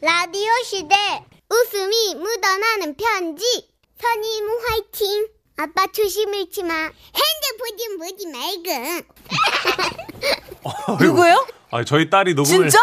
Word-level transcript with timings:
라디오 0.00 0.48
시대 0.64 0.94
웃음이 1.50 2.14
묻어나는 2.14 2.94
편지 2.96 3.68
선임 4.00 4.48
화이팅 4.68 5.26
아빠 5.56 5.86
조심 5.88 6.32
잃지 6.34 6.62
마 6.62 6.74
핸드폰 6.74 7.76
좀 7.76 7.98
보지 7.98 8.26
말고 8.28 9.08
누구예요? 11.04 11.46
아, 11.70 11.84
저희 11.84 12.08
딸이 12.08 12.34
녹음을 12.34 12.70
진짜? 12.70 12.78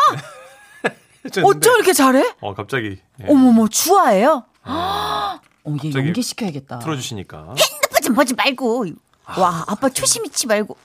어쩜 1.43 1.75
이렇게 1.75 1.93
잘해? 1.93 2.35
어, 2.41 2.53
갑자기 2.53 2.99
예, 3.21 3.25
어머머, 3.29 3.67
주아예요? 3.67 4.43
어머, 4.63 5.75
얘 5.77 5.77
갑자기 5.89 6.07
연기시켜야겠다. 6.07 6.79
틀어주시니까. 6.79 7.55
핸드폰 7.57 8.01
좀 8.03 8.13
보지 8.13 8.35
말고. 8.35 8.85
와, 9.39 9.63
아빠 9.67 9.89
초심 9.89 10.25
잃지 10.25 10.45
말고. 10.45 10.77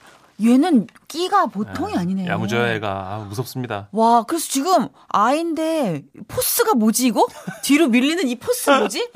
얘는 0.43 0.87
끼가 1.09 1.47
보통이 1.47 1.95
아니네요. 1.95 2.31
야무져야 2.31 2.75
애가 2.75 2.89
아, 2.89 3.27
무섭습니다. 3.29 3.89
와, 3.93 4.23
그래서 4.25 4.49
지금 4.49 4.89
아인데 5.09 6.03
포스가 6.29 6.75
뭐지 6.75 7.07
이거? 7.07 7.27
뒤로 7.63 7.89
밀리는 7.89 8.27
이 8.29 8.37
포스 8.37 8.71
뭐지? 8.71 9.11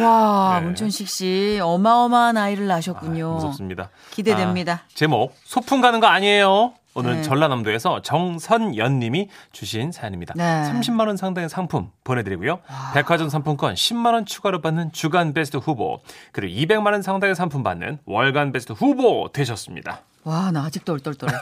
와, 0.00 0.58
네. 0.60 0.66
문천식 0.66 1.08
씨 1.08 1.60
어마어마한 1.62 2.36
아이를 2.36 2.66
낳으셨군요. 2.66 3.30
아, 3.30 3.34
무섭습니다. 3.34 3.90
기대됩니다. 4.10 4.72
아, 4.72 4.88
제목 4.94 5.34
소풍 5.44 5.80
가는 5.80 6.00
거 6.00 6.06
아니에요. 6.06 6.74
오늘 6.96 7.16
네. 7.16 7.22
전라남도에서 7.22 8.02
정선연 8.02 9.00
님이 9.00 9.28
주신 9.50 9.90
사연입니다. 9.90 10.34
네. 10.36 10.44
30만 10.70 11.08
원 11.08 11.16
상당의 11.16 11.48
상품 11.48 11.90
보내드리고요. 12.04 12.60
백화점 12.94 13.28
상품권 13.28 13.74
10만 13.74 14.14
원 14.14 14.24
추가로 14.24 14.60
받는 14.60 14.92
주간 14.92 15.32
베스트 15.34 15.56
후보 15.56 16.00
그리고 16.30 16.56
200만 16.56 16.92
원 16.92 17.02
상당의 17.02 17.34
상품 17.34 17.64
받는 17.64 17.98
월간 18.06 18.52
베스트 18.52 18.72
후보 18.72 19.28
되셨습니다. 19.32 20.02
와, 20.24 20.50
나 20.52 20.64
아직도 20.64 20.94
얼떨떨해. 20.94 21.34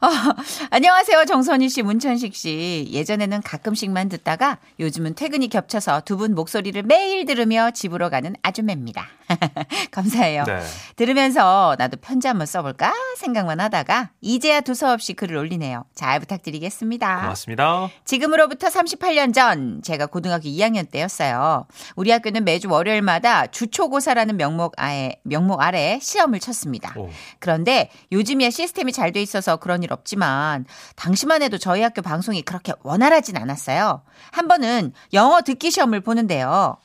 아, 0.00 0.34
안녕하세요. 0.70 1.26
정선희 1.26 1.68
씨, 1.68 1.82
문천식 1.82 2.34
씨. 2.34 2.88
예전에는 2.90 3.42
가끔씩만 3.42 4.08
듣다가 4.08 4.56
요즘은 4.78 5.14
퇴근이 5.14 5.48
겹쳐서 5.48 6.00
두 6.06 6.16
분 6.20 6.34
목소리를 6.34 6.82
매일 6.82 7.24
들으며 7.26 7.70
집으로 7.70 8.08
가는 8.10 8.34
아주매입니다. 8.42 9.06
감사해요. 9.90 10.44
네. 10.44 10.60
들으면서 10.96 11.76
나도 11.78 11.96
편지 11.98 12.28
한번 12.28 12.46
써볼까 12.46 12.92
생각만 13.16 13.60
하다가 13.60 14.10
이제야 14.20 14.60
두서없이 14.60 15.12
글을 15.14 15.36
올리네요. 15.36 15.84
잘 15.94 16.18
부탁드리겠습니다. 16.20 17.20
고맙습니다. 17.20 17.88
지금으로부터 18.04 18.68
38년 18.68 19.32
전 19.34 19.80
제가 19.82 20.06
고등학교 20.06 20.48
2학년 20.48 20.90
때였어요. 20.90 21.66
우리 21.96 22.10
학교는 22.10 22.44
매주 22.44 22.68
월요일마다 22.70 23.46
주초고사라는 23.48 24.36
명목 24.36 24.74
아래 24.76 25.12
명목 25.22 25.60
아래 25.62 25.98
시험을 26.02 26.40
쳤습니다. 26.40 26.92
오. 26.98 27.08
그런데 27.38 27.90
요즘 28.12 28.29
이야 28.38 28.50
시스템이 28.50 28.92
잘 28.92 29.12
돼 29.12 29.20
있어서 29.22 29.56
그런 29.56 29.82
일 29.82 29.92
없지만 29.92 30.66
당시만 30.96 31.42
해도 31.42 31.58
저희 31.58 31.82
학교 31.82 32.00
방송이 32.02 32.42
그렇게 32.42 32.72
원활하진 32.82 33.36
않았어요. 33.36 34.02
한 34.32 34.46
번은 34.48 34.92
영어 35.12 35.40
듣기 35.40 35.70
시험을 35.70 36.00
보는데요. 36.00 36.76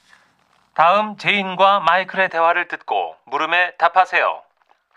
다음 0.74 1.18
제인과 1.18 1.82
마이클의 1.82 2.30
대화를 2.30 2.68
듣고 2.68 3.16
물음에 3.26 3.76
답하세요. 3.78 4.42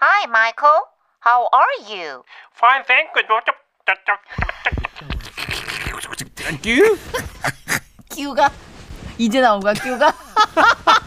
Hi 0.01 0.25
Michael, 0.25 0.83
how 1.27 1.49
are 1.53 2.01
you? 2.01 2.23
Fine, 2.57 2.85
thank 2.87 3.11
you. 6.65 6.97
끼우가 8.11 8.51
이제 9.19 9.41
나온 9.41 9.61
거야 9.61 9.73
끼우가 9.75 10.13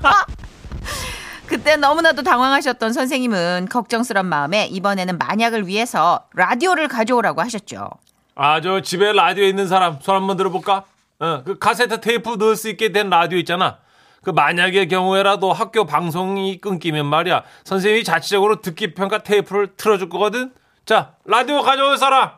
그때 1.61 1.75
너무나도 1.75 2.23
당황하셨던 2.23 2.91
선생님은 2.91 3.67
걱정스런 3.69 4.25
마음에 4.25 4.65
이번에는 4.65 5.19
만약을 5.19 5.67
위해서 5.67 6.25
라디오를 6.33 6.87
가져오라고 6.87 7.39
하셨죠. 7.41 7.87
아, 8.33 8.61
저 8.61 8.81
집에 8.81 9.13
라디오 9.13 9.43
있는 9.43 9.67
사람 9.67 9.99
손 10.01 10.15
한번 10.15 10.37
들어볼까? 10.37 10.85
어, 11.19 11.43
그 11.45 11.59
카세트 11.59 12.01
테이프 12.01 12.31
넣을 12.39 12.55
수 12.55 12.67
있게 12.67 12.91
된 12.91 13.11
라디오 13.11 13.37
있잖아. 13.37 13.77
그 14.23 14.31
만약의 14.31 14.87
경우에라도 14.87 15.53
학교 15.53 15.85
방송이 15.85 16.57
끊기면 16.57 17.05
말이야. 17.05 17.43
선생님이 17.63 18.05
자체적으로 18.05 18.61
듣기 18.61 18.95
평가 18.95 19.19
테이프를 19.19 19.75
틀어줄 19.77 20.09
거거든. 20.09 20.51
자, 20.87 21.11
라디오 21.25 21.61
가져올 21.61 21.95
사람. 21.99 22.29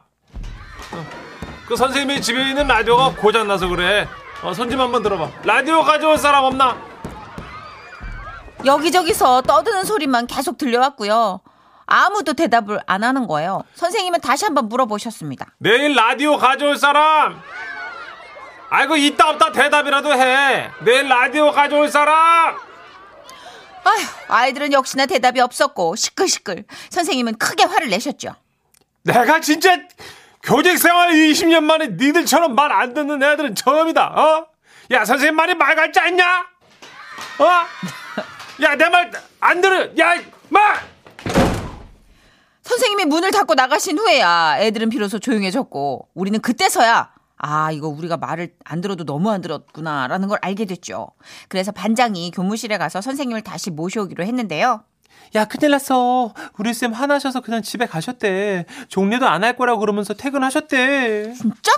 어, 0.92 1.06
그 1.66 1.78
선생님이 1.78 2.22
집에 2.22 2.50
있는 2.50 2.68
라디오가 2.68 3.14
고장 3.16 3.48
나서 3.48 3.70
그래. 3.70 4.06
어, 4.42 4.54
손 4.54 4.70
좀 4.70 4.82
한번 4.82 5.02
들어봐. 5.02 5.30
라디오 5.46 5.82
가져올 5.82 6.18
사람 6.18 6.44
없나? 6.44 6.76
여기저기서 8.66 9.42
떠드는 9.42 9.84
소리만 9.86 10.28
계속 10.28 10.58
들려왔고요. 10.58 11.42
아무도 11.86 12.34
대답을 12.34 12.80
안 12.88 13.04
하는 13.04 13.28
거예요. 13.28 13.64
선생님은 13.76 14.22
다시 14.22 14.46
한번 14.46 14.70
물어보셨습니다. 14.70 15.48
내일 15.58 15.94
라디오 15.96 16.38
가져올 16.38 16.78
사람. 16.78 17.42
아이고 18.70 18.96
있다 18.96 19.30
없다 19.32 19.52
대답이라도 19.52 20.14
해. 20.14 20.70
내일 20.82 21.08
라디오 21.10 21.52
가져올 21.52 21.90
사람. 21.90 22.56
아휴, 23.86 24.02
아이들은 24.30 24.72
역시나 24.72 25.06
대답이 25.08 25.42
없었고 25.42 25.96
시끌시끌. 25.98 26.64
선생님은 26.90 27.38
크게 27.38 27.66
화를 27.66 27.90
내셨죠. 27.90 28.34
내가 29.04 29.42
진짜 29.42 29.78
교직 30.42 30.78
생활 30.78 31.12
20년 31.12 31.64
만에 31.64 31.88
니들처럼 31.88 32.56
말 32.56 32.72
안 32.72 32.94
듣는 32.94 33.22
애들은 33.22 33.56
처음이다. 33.56 34.06
어? 34.08 34.48
야 34.92 35.04
선생님 35.06 35.36
말이 35.36 35.54
말 35.54 35.76
같지 35.76 36.00
않냐? 36.00 36.46
어? 37.40 37.46
야 38.64 38.76
내 38.76 38.90
말 38.90 39.12
안 39.42 39.62
들어. 39.62 39.86
야 40.00 40.16
말. 40.50 40.76
선생님이 42.64 43.06
문을 43.06 43.32
닫고 43.32 43.56
나가신 43.56 43.98
후에야 44.00 44.58
애들은 44.60 44.90
비로소 44.90 45.20
조용해졌고 45.20 46.10
우리는 46.14 46.40
그때서야 46.40 47.12
아 47.38 47.72
이거 47.72 47.90
우리가 47.90 48.16
말을 48.18 48.54
안 48.64 48.80
들어도 48.80 49.04
너무 49.04 49.30
안 49.32 49.42
들었구나 49.42 50.08
라는 50.08 50.30
걸 50.30 50.40
알게 50.42 50.64
됐죠. 50.66 51.10
그래서 51.50 51.74
반장이 51.74 52.32
교무실에 52.32 52.78
가서 52.78 53.02
선생님을 53.02 53.42
다시 53.42 53.70
모셔오기로 53.70 54.24
했는데요. 54.24 54.84
야 55.36 55.46
큰일 55.46 55.72
났어. 55.72 56.34
우리 56.58 56.74
쌤 56.74 56.94
화나셔서 56.94 57.42
그냥 57.42 57.62
집에 57.64 57.86
가셨대. 57.86 58.66
종례도 58.88 59.28
안 59.28 59.44
할 59.44 59.58
거라고 59.58 59.80
그러면서 59.82 60.14
퇴근하셨대. 60.14 61.34
진짜? 61.34 61.72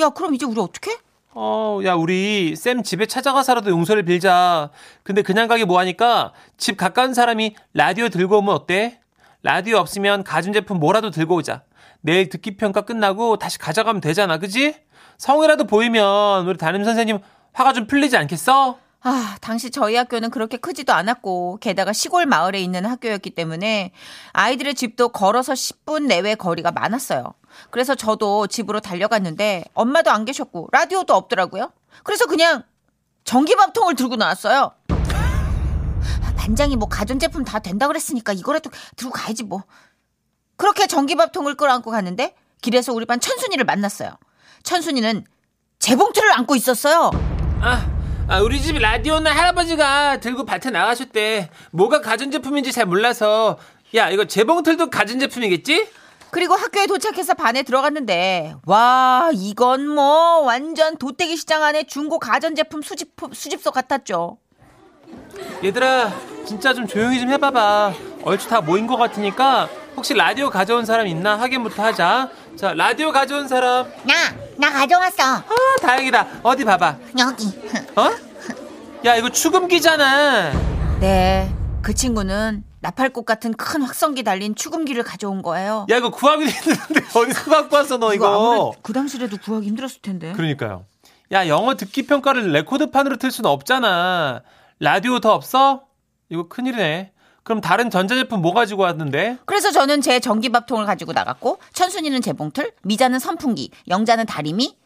야 0.00 0.08
그럼 0.10 0.34
이제 0.34 0.46
우리 0.46 0.58
어떻게? 0.60 0.96
어, 1.36 1.80
야, 1.84 1.94
우리 1.94 2.54
쌤 2.54 2.84
집에 2.84 3.06
찾아가서라도 3.06 3.70
용서를 3.70 4.04
빌자. 4.04 4.70
근데 5.02 5.22
그냥 5.22 5.48
가기 5.48 5.64
뭐하니까 5.64 6.32
집 6.56 6.76
가까운 6.76 7.12
사람이 7.12 7.56
라디오 7.72 8.08
들고 8.08 8.38
오면 8.38 8.54
어때? 8.54 9.00
라디오 9.42 9.78
없으면 9.78 10.22
가전제품 10.22 10.78
뭐라도 10.78 11.10
들고 11.10 11.34
오자. 11.34 11.62
내일 12.00 12.28
듣기 12.28 12.56
평가 12.56 12.82
끝나고 12.82 13.36
다시 13.38 13.58
가져가면 13.58 14.00
되잖아, 14.00 14.38
그지? 14.38 14.76
성이라도 15.18 15.64
보이면 15.64 16.46
우리 16.46 16.56
담임 16.56 16.84
선생님 16.84 17.18
화가 17.52 17.72
좀 17.72 17.86
풀리지 17.86 18.16
않겠어? 18.16 18.78
아, 19.06 19.36
당시 19.42 19.70
저희 19.70 19.96
학교는 19.96 20.30
그렇게 20.30 20.56
크지도 20.56 20.94
않았고, 20.94 21.58
게다가 21.60 21.92
시골 21.92 22.24
마을에 22.24 22.60
있는 22.60 22.86
학교였기 22.86 23.30
때문에 23.30 23.92
아이들의 24.32 24.74
집도 24.74 25.10
걸어서 25.10 25.52
10분 25.52 26.06
내외 26.06 26.34
거리가 26.34 26.72
많았어요. 26.72 27.34
그래서 27.70 27.94
저도 27.94 28.46
집으로 28.46 28.80
달려갔는데 28.80 29.64
엄마도 29.74 30.10
안 30.10 30.24
계셨고 30.24 30.68
라디오도 30.72 31.14
없더라고요. 31.14 31.70
그래서 32.02 32.24
그냥 32.24 32.62
전기밥통을 33.24 33.94
들고 33.94 34.16
나왔어요. 34.16 34.72
반장이 36.38 36.76
뭐 36.76 36.88
가전제품 36.88 37.44
다 37.44 37.58
된다 37.58 37.86
그랬으니까 37.86 38.32
이거라도 38.32 38.70
들고 38.96 39.12
가야지 39.12 39.44
뭐. 39.44 39.64
그렇게 40.56 40.86
전기밥통을 40.86 41.56
끌어안고 41.56 41.90
갔는데 41.90 42.34
길에서 42.62 42.94
우리 42.94 43.04
반 43.04 43.20
천순이를 43.20 43.64
만났어요. 43.66 44.16
천순이는 44.62 45.24
재봉틀을 45.78 46.32
안고 46.32 46.56
있었어요. 46.56 47.10
아, 47.60 47.93
아, 48.26 48.40
우리 48.40 48.60
집 48.60 48.78
라디오는 48.78 49.30
할아버지가 49.30 50.18
들고 50.20 50.44
밭에 50.46 50.70
나가셨대. 50.70 51.50
뭐가 51.72 52.00
가전제품인지 52.00 52.72
잘 52.72 52.86
몰라서. 52.86 53.58
야, 53.94 54.08
이거 54.08 54.24
재봉틀도 54.24 54.88
가전제품이겠지? 54.90 55.88
그리고 56.30 56.54
학교에 56.54 56.86
도착해서 56.86 57.34
반에 57.34 57.62
들어갔는데 57.62 58.56
와 58.66 59.30
이건 59.32 59.86
뭐 59.86 60.40
완전 60.40 60.96
도떼기 60.96 61.36
시장 61.36 61.62
안에 61.62 61.84
중고 61.84 62.18
가전제품 62.18 62.82
수집 62.82 63.10
수집소 63.32 63.70
같았죠. 63.70 64.38
얘들아 65.62 66.10
진짜 66.44 66.74
좀 66.74 66.88
조용히 66.88 67.20
좀 67.20 67.30
해봐봐 67.30 67.92
얼추 68.24 68.48
다 68.48 68.60
모인 68.60 68.88
것 68.88 68.96
같으니까 68.96 69.68
혹시 69.94 70.12
라디오 70.14 70.50
가져온 70.50 70.84
사람 70.84 71.06
있나 71.06 71.38
확인부터 71.38 71.84
하자 71.84 72.30
자 72.56 72.74
라디오 72.74 73.12
가져온 73.12 73.46
사람 73.46 73.86
나, 74.02 74.12
나 74.56 74.70
가져왔어. 74.70 75.22
아 75.22 75.44
다행이다 75.80 76.26
어디 76.42 76.64
봐봐 76.64 76.96
여기. 77.18 77.46
어? 77.96 78.10
야 79.04 79.16
이거 79.16 79.28
축음기잖아 79.28 80.52
네, 81.00 81.52
그 81.82 81.92
친구는 81.94 82.64
나팔꽃 82.80 83.24
같은 83.26 83.52
큰 83.54 83.82
확성기 83.82 84.22
달린 84.22 84.54
축음기를 84.54 85.02
가져온 85.02 85.42
거예요. 85.42 85.86
야 85.90 85.96
이거 85.96 86.10
구하기 86.10 86.46
힘드는데 86.46 87.00
어디서 87.18 87.50
갖고 87.50 87.76
왔어 87.76 87.96
너 87.98 88.14
이거 88.14 88.26
아무래도 88.26 88.74
그 88.82 88.92
당시라도 88.92 89.36
구하기 89.38 89.66
힘들었을 89.66 89.96
텐데. 90.02 90.32
그러니까요 90.32 90.84
야 91.32 91.48
영어 91.48 91.74
듣기 91.74 92.06
평가를 92.06 92.52
레코드판으로 92.52 93.16
틀 93.16 93.30
수는 93.30 93.50
없잖아 93.50 94.42
라디오 94.78 95.18
더 95.20 95.32
없어? 95.32 95.84
이거 96.28 96.48
큰일이네 96.48 97.12
그럼 97.44 97.60
다른 97.60 97.90
전자제품 97.90 98.40
뭐 98.40 98.54
가지고 98.54 98.82
왔는데? 98.82 99.38
그래서 99.44 99.70
저는 99.70 100.00
제 100.00 100.18
전기밥통을 100.18 100.86
가지고 100.86 101.12
나갔고 101.12 101.58
천순이는 101.74 102.22
재봉틀, 102.22 102.72
미자는 102.82 103.18
선풍기, 103.18 103.70
영자는 103.88 104.26
다리미. 104.26 104.76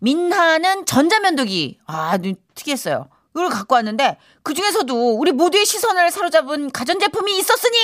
민하는 0.00 0.86
전자면도기. 0.86 1.80
아, 1.86 2.16
눈 2.18 2.36
특이했어요. 2.54 3.08
이걸 3.34 3.48
갖고 3.50 3.74
왔는데 3.74 4.16
그 4.44 4.54
중에서도 4.54 5.18
우리 5.18 5.32
모두의 5.32 5.64
시선을 5.66 6.10
사로잡은 6.12 6.70
가전제품이 6.70 7.36
있었으니 7.38 7.76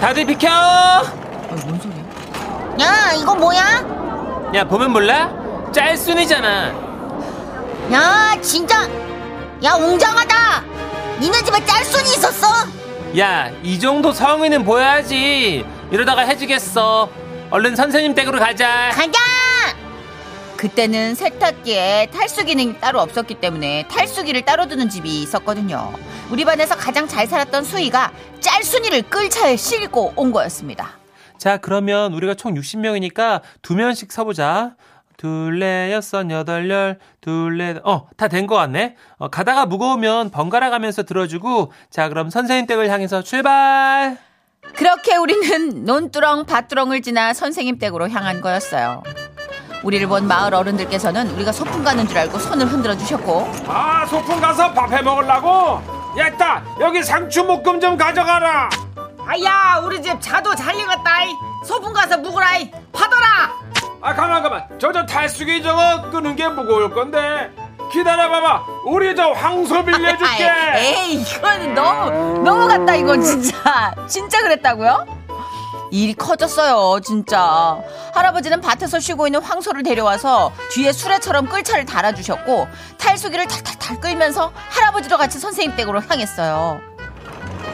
다들 0.00 0.24
비켜! 0.26 0.48
아, 0.48 1.02
뭔 1.66 1.80
소리야? 1.80 2.04
야, 2.80 3.12
이거 3.14 3.34
뭐야? 3.34 4.52
야, 4.54 4.64
보면 4.66 4.92
몰라? 4.92 5.32
짤순이잖아. 5.72 6.68
야, 7.92 8.36
진짜. 8.40 8.88
야, 9.62 9.74
웅장하다. 9.74 10.43
니네 11.20 11.42
집에 11.42 11.64
짤순이 11.64 12.08
있었어? 12.10 12.46
야, 13.18 13.50
이 13.62 13.78
정도 13.78 14.12
성의는 14.12 14.64
보여야지. 14.64 15.64
이러다가 15.90 16.22
해지겠어. 16.22 17.08
얼른 17.50 17.76
선생님 17.76 18.14
댁으로 18.14 18.38
가자. 18.38 18.90
가자. 18.92 19.20
그때는 20.56 21.14
세탁기에 21.14 22.08
탈수 22.12 22.44
기능이 22.44 22.80
따로 22.80 23.00
없었기 23.00 23.34
때문에 23.34 23.86
탈수기를 23.88 24.42
따로 24.42 24.66
두는 24.66 24.88
집이 24.88 25.22
있었거든요. 25.22 25.92
우리 26.30 26.44
반에서 26.44 26.74
가장 26.74 27.06
잘 27.06 27.26
살았던 27.26 27.64
수희가 27.64 28.12
짤순이를 28.40 29.02
끌 29.02 29.28
차에 29.28 29.56
싣고 29.56 30.14
온 30.16 30.32
거였습니다. 30.32 30.92
자, 31.36 31.58
그러면 31.58 32.14
우리가 32.14 32.34
총 32.34 32.54
60명이니까 32.54 33.42
두 33.60 33.74
명씩 33.74 34.10
서보자. 34.10 34.74
둘레 35.16 35.92
여섯 35.92 36.28
여덟 36.30 36.68
열 36.70 36.98
둘레 37.20 37.76
어다 37.82 38.28
된 38.28 38.46
것 38.46 38.56
같네. 38.56 38.96
어, 39.18 39.28
가다가 39.28 39.66
무거우면 39.66 40.30
번갈아 40.30 40.70
가면서 40.70 41.02
들어주고 41.02 41.72
자 41.90 42.08
그럼 42.08 42.30
선생님 42.30 42.66
댁을 42.66 42.90
향해서 42.90 43.22
출발. 43.22 44.18
그렇게 44.76 45.16
우리는 45.16 45.84
논두렁 45.84 46.46
밭두렁을 46.46 47.02
지나 47.02 47.32
선생님 47.34 47.78
댁으로 47.78 48.08
향한 48.08 48.40
거였어요. 48.40 49.02
우리를 49.82 50.06
본 50.08 50.26
마을 50.26 50.54
어른들께서는 50.54 51.28
우리가 51.32 51.52
소풍 51.52 51.84
가는 51.84 52.08
줄 52.08 52.16
알고 52.16 52.38
손을 52.38 52.66
흔들어 52.66 52.96
주셨고 52.96 53.46
아 53.66 54.06
소풍 54.06 54.40
가서 54.40 54.72
밥 54.72 54.90
해 54.92 55.02
먹으려고. 55.02 55.82
야따 56.16 56.62
여기 56.80 57.02
상추 57.02 57.44
볶음 57.44 57.80
좀 57.80 57.96
가져가라. 57.96 58.70
아야 59.26 59.80
우리 59.84 60.00
집 60.02 60.20
자도 60.20 60.54
잘 60.54 60.74
익었다 60.78 61.10
소풍 61.64 61.92
가서 61.92 62.18
묵으라이 62.18 62.70
파더라 62.92 63.26
아 64.04 64.14
가만 64.14 64.42
가만. 64.42 64.64
저 64.78 64.92
저 64.92 65.04
탈수기 65.06 65.62
저거 65.62 66.10
끄는 66.10 66.36
게 66.36 66.46
무거울 66.48 66.90
건데. 66.90 67.50
기다려봐봐. 67.92 68.64
우리 68.86 69.14
저 69.16 69.30
황소 69.32 69.84
빌려줄게. 69.84 70.50
에이 70.76 71.14
이건 71.22 71.74
너무 71.74 72.10
너무 72.42 72.66
같다 72.68 72.94
이건 72.96 73.22
진짜. 73.22 73.94
진짜 74.06 74.40
그랬다고요? 74.42 75.06
일이 75.90 76.12
커졌어요 76.14 77.00
진짜. 77.00 77.78
할아버지는 78.14 78.60
밭에서 78.60 78.98
쉬고 79.00 79.26
있는 79.28 79.40
황소를 79.40 79.82
데려와서 79.84 80.52
뒤에 80.72 80.92
수레처럼 80.92 81.46
끌차를 81.46 81.84
달아주셨고 81.84 82.68
탈수기를 82.98 83.46
탈탈탈 83.46 84.00
끌면서 84.00 84.52
할아버지도 84.70 85.16
같이 85.16 85.38
선생님 85.38 85.76
댁으로 85.76 86.00
향했어요 86.00 86.80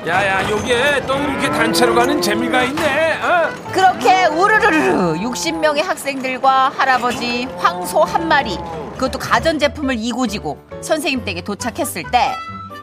야야 0.06 0.50
여기에 0.50 1.06
또 1.06 1.14
이렇게 1.18 1.50
단체로 1.50 1.94
가는 1.94 2.20
재미가 2.22 2.62
있네. 2.64 3.20
어? 3.22 3.50
그렇게 3.70 4.24
우르르르 4.26 5.14
60명의 5.18 5.82
학생들과 5.82 6.70
할아버지 6.70 7.44
황소 7.58 8.02
한 8.04 8.26
마리 8.26 8.56
그것도 8.94 9.18
가전제품을 9.18 9.96
이고지고 9.98 10.58
선생님 10.80 11.24
댁에 11.24 11.42
도착했을 11.42 12.04
때 12.10 12.34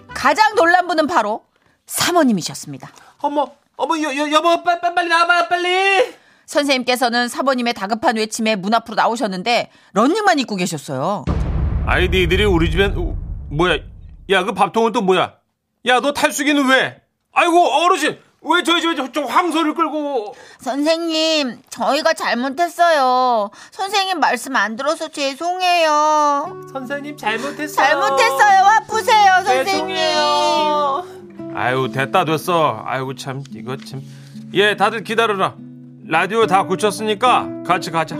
가장 0.09 0.53
놀란 0.55 0.87
분은 0.87 1.07
바로 1.07 1.41
사모님이셨습니다. 1.87 2.89
어머 3.21 3.47
어머 3.77 3.99
여, 4.01 4.15
여, 4.15 4.31
여보 4.31 4.63
빨리 4.63 4.79
빨리 4.95 5.09
나와봐 5.09 5.47
빨리. 5.47 6.13
선생님께서는 6.45 7.27
사모님의 7.27 7.73
다급한 7.73 8.15
외침에 8.15 8.55
문 8.55 8.73
앞으로 8.75 8.95
나오셨는데 8.95 9.69
런닝만 9.93 10.37
입고 10.39 10.55
계셨어요. 10.55 11.25
아이 11.87 12.07
니들이 12.09 12.45
우리 12.45 12.69
집엔 12.71 12.95
우, 12.95 13.15
뭐야? 13.49 13.77
야 14.29 14.43
그 14.43 14.53
밥통은 14.53 14.91
또 14.91 15.01
뭐야? 15.01 15.33
야 15.87 15.99
너 15.99 16.13
탈수기는 16.13 16.67
왜? 16.69 17.01
아이고 17.37 17.67
어르신 17.67 18.17
왜 18.41 18.63
저희 18.63 18.81
집에 18.81 18.95
저, 18.95 19.11
저 19.11 19.23
황소를 19.23 19.73
끌고? 19.75 20.35
선생님, 20.59 21.61
저희가 21.69 22.13
잘못했어요. 22.13 23.51
선생님 23.71 24.19
말씀 24.19 24.55
안 24.55 24.75
들어서 24.75 25.07
죄송해요. 25.07 26.63
선생님 26.71 27.15
잘못했어요. 27.17 27.75
잘못했어요. 27.87 28.63
아프세요, 28.63 29.33
선생님. 29.45 29.65
죄송해요. 29.65 31.05
아유 31.55 31.89
됐다 31.93 32.25
됐어. 32.25 32.81
아이고 32.85 33.13
참 33.15 33.43
이거 33.53 33.77
참. 33.77 34.01
예 34.53 34.75
다들 34.75 35.03
기다려라. 35.03 35.55
라디오 36.07 36.47
다 36.47 36.63
고쳤으니까 36.63 37.47
같이 37.67 37.91
가자. 37.91 38.15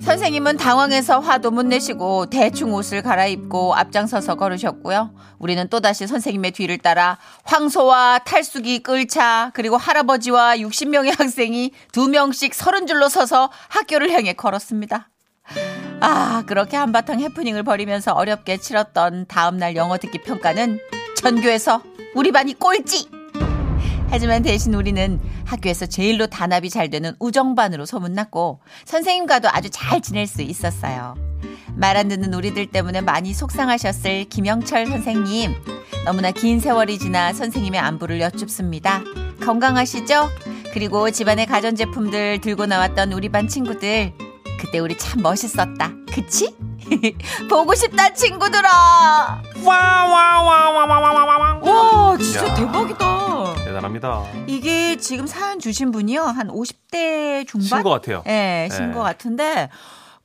선생님은 0.00 0.56
당황해서 0.56 1.20
화도 1.20 1.50
못 1.50 1.64
내시고 1.64 2.26
대충 2.26 2.72
옷을 2.74 3.02
갈아입고 3.02 3.74
앞장서서 3.74 4.36
걸으셨고요. 4.36 5.14
우리는 5.38 5.68
또다시 5.68 6.06
선생님의 6.06 6.52
뒤를 6.52 6.78
따라 6.78 7.18
황소와 7.44 8.20
탈수기 8.20 8.82
끌차 8.82 9.50
그리고 9.54 9.76
할아버지와 9.76 10.56
60명의 10.56 11.16
학생이 11.18 11.72
두 11.92 12.08
명씩 12.08 12.54
서른 12.54 12.86
줄로 12.86 13.08
서서 13.08 13.50
학교를 13.68 14.12
향해 14.12 14.32
걸었습니다. 14.32 15.08
아 16.00 16.44
그렇게 16.46 16.76
한바탕 16.76 17.20
해프닝을 17.20 17.62
벌이면서 17.62 18.12
어렵게 18.12 18.58
치렀던 18.58 19.26
다음날 19.28 19.76
영어 19.76 19.98
듣기 19.98 20.22
평가는 20.22 20.78
전교에서 21.16 21.82
우리 22.14 22.32
반이 22.32 22.54
꼴찌 22.54 23.15
하지만 24.08 24.42
대신 24.42 24.74
우리는 24.74 25.20
학교에서 25.44 25.86
제일로 25.86 26.26
단합이 26.26 26.70
잘 26.70 26.88
되는 26.90 27.14
우정반으로 27.18 27.86
소문났고 27.86 28.60
선생님과도 28.84 29.48
아주 29.50 29.68
잘 29.70 30.00
지낼 30.00 30.26
수 30.26 30.42
있었어요. 30.42 31.14
말 31.74 31.96
안 31.96 32.08
듣는 32.08 32.32
우리들 32.32 32.66
때문에 32.66 33.02
많이 33.02 33.34
속상하셨을 33.34 34.24
김영철 34.24 34.86
선생님. 34.86 35.54
너무나 36.06 36.30
긴 36.30 36.60
세월이 36.60 36.98
지나 36.98 37.32
선생님의 37.32 37.78
안부를 37.80 38.20
여쭙습니다. 38.20 39.02
건강하시죠? 39.42 40.30
그리고 40.72 41.10
집안의 41.10 41.46
가전제품들 41.46 42.40
들고 42.40 42.66
나왔던 42.66 43.12
우리 43.12 43.28
반 43.28 43.48
친구들. 43.48 44.12
그때 44.58 44.78
우리 44.78 44.96
참 44.96 45.22
멋있었다. 45.22 45.92
그치? 46.12 46.54
보고 47.50 47.74
싶다 47.74 48.12
친구들아. 48.12 49.42
와와와와와와와. 49.64 51.60
와 51.62 52.16
진짜 52.18 52.48
야. 52.48 52.54
대박이다. 52.54 53.54
대단합니다. 53.64 54.22
이게 54.46 54.96
지금 54.96 55.26
사연 55.26 55.58
주신 55.58 55.90
분이요 55.90 56.22
한 56.22 56.48
50대 56.48 57.46
중반 57.46 57.66
신것 57.66 57.84
같아요. 57.92 58.22
예, 58.26 58.68
신 58.70 58.88
네. 58.88 58.94
것 58.94 59.02
같은데 59.02 59.68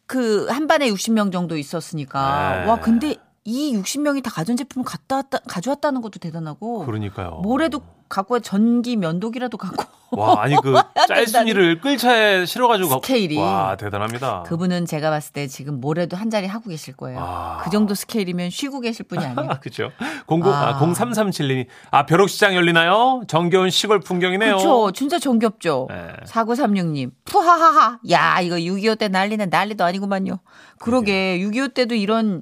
그 0.05 0.47
한 0.49 0.67
반에 0.67 0.89
60명 0.89 1.31
정도 1.31 1.57
있었으니까 1.57 2.61
네. 2.63 2.69
와 2.69 2.79
근데 2.79 3.15
이 3.43 3.75
60명이 3.75 4.24
다 4.24 4.29
가전제품을 4.29 4.86
갖다 4.86 5.15
왔다, 5.17 5.39
가져왔다는 5.47 6.01
것도 6.01 6.19
대단하고 6.19 6.86
그러니까요. 6.86 7.39
뭐래도 7.43 7.81
갖고 8.12 8.36
와 8.36 8.39
전기 8.39 8.96
면도기라도 8.98 9.58
갖고 9.58 9.86
와 10.12 10.44
아니 10.44 10.56
그 10.62 10.75
짤순이를 11.08 11.80
끌차에 11.80 12.46
실어가지고 12.46 12.89
가- 12.89 12.96
스케일이. 13.01 13.38
와 13.38 13.77
대단합니다. 13.77 14.44
그분은 14.44 14.86
제가 14.86 15.10
봤을 15.10 15.32
때 15.32 15.48
지금 15.48 15.80
뭐래도 15.80 16.18
한 16.18 16.30
자리 16.30 16.48
하고 16.48 16.70
계실 16.70 16.96
거예요. 16.98 17.18
아. 17.22 17.62
그 17.63 17.70
정도 17.70 17.96
스케일이면 17.96 18.50
쉬고 18.50 18.82
계실 18.82 19.06
분이 19.06 19.24
아니에요. 19.25 19.50
아, 19.50 19.60
그죠. 19.60 19.91
00, 20.27 20.51
아. 20.53 20.75
아. 20.75 20.80
0337님이, 20.80 21.68
아, 21.91 22.06
벼룩시장 22.06 22.56
열리나요? 22.56 23.22
정겨운 23.30 23.70
시골 23.70 24.01
풍경이네요. 24.01 24.58
그렇죠. 24.58 24.91
진짜 24.91 25.18
정겹죠. 25.18 25.88
네. 25.89 26.08
4936님. 26.25 27.12
푸하하하. 27.24 28.00
야, 28.10 28.41
이거 28.41 28.58
6.25 28.58 28.98
때 29.00 29.08
난리는 29.08 29.50
난리도 29.50 29.84
아니구만요. 29.86 30.39
그러게. 30.80 31.39
6.25 31.39 31.74
때도 31.74 31.96
이런 31.96 32.41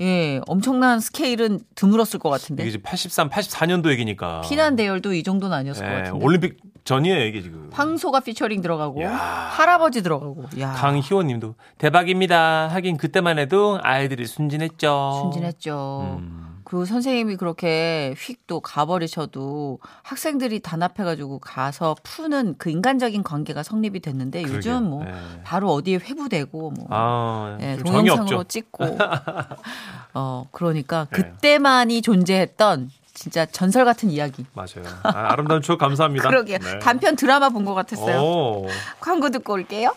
예, 0.00 0.40
엄청난 0.46 1.00
스케일은 1.00 1.60
드물었을 1.74 2.18
것 2.20 2.30
같은데. 2.30 2.62
이게 2.62 2.70
지금 2.72 2.82
83, 2.84 3.30
84년도 3.30 3.90
얘기니까. 3.90 4.42
피난 4.42 4.76
대열도 4.76 5.12
이 5.12 5.22
정도는 5.22 5.56
아니었을 5.56 5.84
것 5.84 5.90
예, 5.92 5.96
같은데. 6.02 6.24
올림픽 6.24 6.56
전이에요, 6.84 7.24
이게 7.26 7.42
지금. 7.42 7.68
황소가 7.72 8.20
피처링 8.20 8.62
들어가고 8.62 9.02
야. 9.02 9.10
할아버지 9.12 10.02
들어가고. 10.02 10.44
야. 10.60 10.72
강희원 10.72 11.26
님도 11.26 11.54
대박입니다. 11.78 12.68
하긴 12.68 12.96
그때만 12.96 13.38
해도 13.38 13.78
아이들이 13.82 14.24
순진했죠. 14.26 15.20
순진했죠. 15.22 16.18
음. 16.20 16.47
그리고 16.68 16.84
선생님이 16.84 17.36
그렇게 17.36 18.14
휙 18.18 18.46
또 18.46 18.60
가버리셔도 18.60 19.78
학생들이 20.02 20.60
단합해가지고 20.60 21.38
가서 21.38 21.96
푸는 22.02 22.56
그 22.58 22.68
인간적인 22.68 23.22
관계가 23.22 23.62
성립이 23.62 24.00
됐는데 24.00 24.42
그러게요. 24.42 24.56
요즘 24.58 24.84
뭐 24.90 25.04
예. 25.06 25.12
바로 25.44 25.70
어디에 25.72 25.96
회부되고 25.96 26.70
뭐 26.70 26.86
아, 26.90 27.56
예, 27.60 27.76
좀 27.76 27.86
정이 27.86 28.08
동영상으로. 28.08 28.44
찍고 28.44 28.98
어 30.14 30.46
그러니까 30.52 31.06
네. 31.10 31.22
그때만이 31.22 32.02
존재했던 32.02 32.90
진짜 33.14 33.46
전설 33.46 33.84
같은 33.84 34.10
이야기. 34.10 34.44
맞아요. 34.52 34.84
아, 35.04 35.32
아름다운 35.32 35.60
추억 35.62 35.78
감사합니다. 35.78 36.28
그러게요. 36.30 36.58
네. 36.58 36.78
단편 36.80 37.16
드라마 37.16 37.48
본 37.48 37.64
것 37.64 37.74
같았어요. 37.74 38.20
오. 38.20 38.66
광고 39.00 39.30
듣고 39.30 39.54
올게요. 39.54 39.94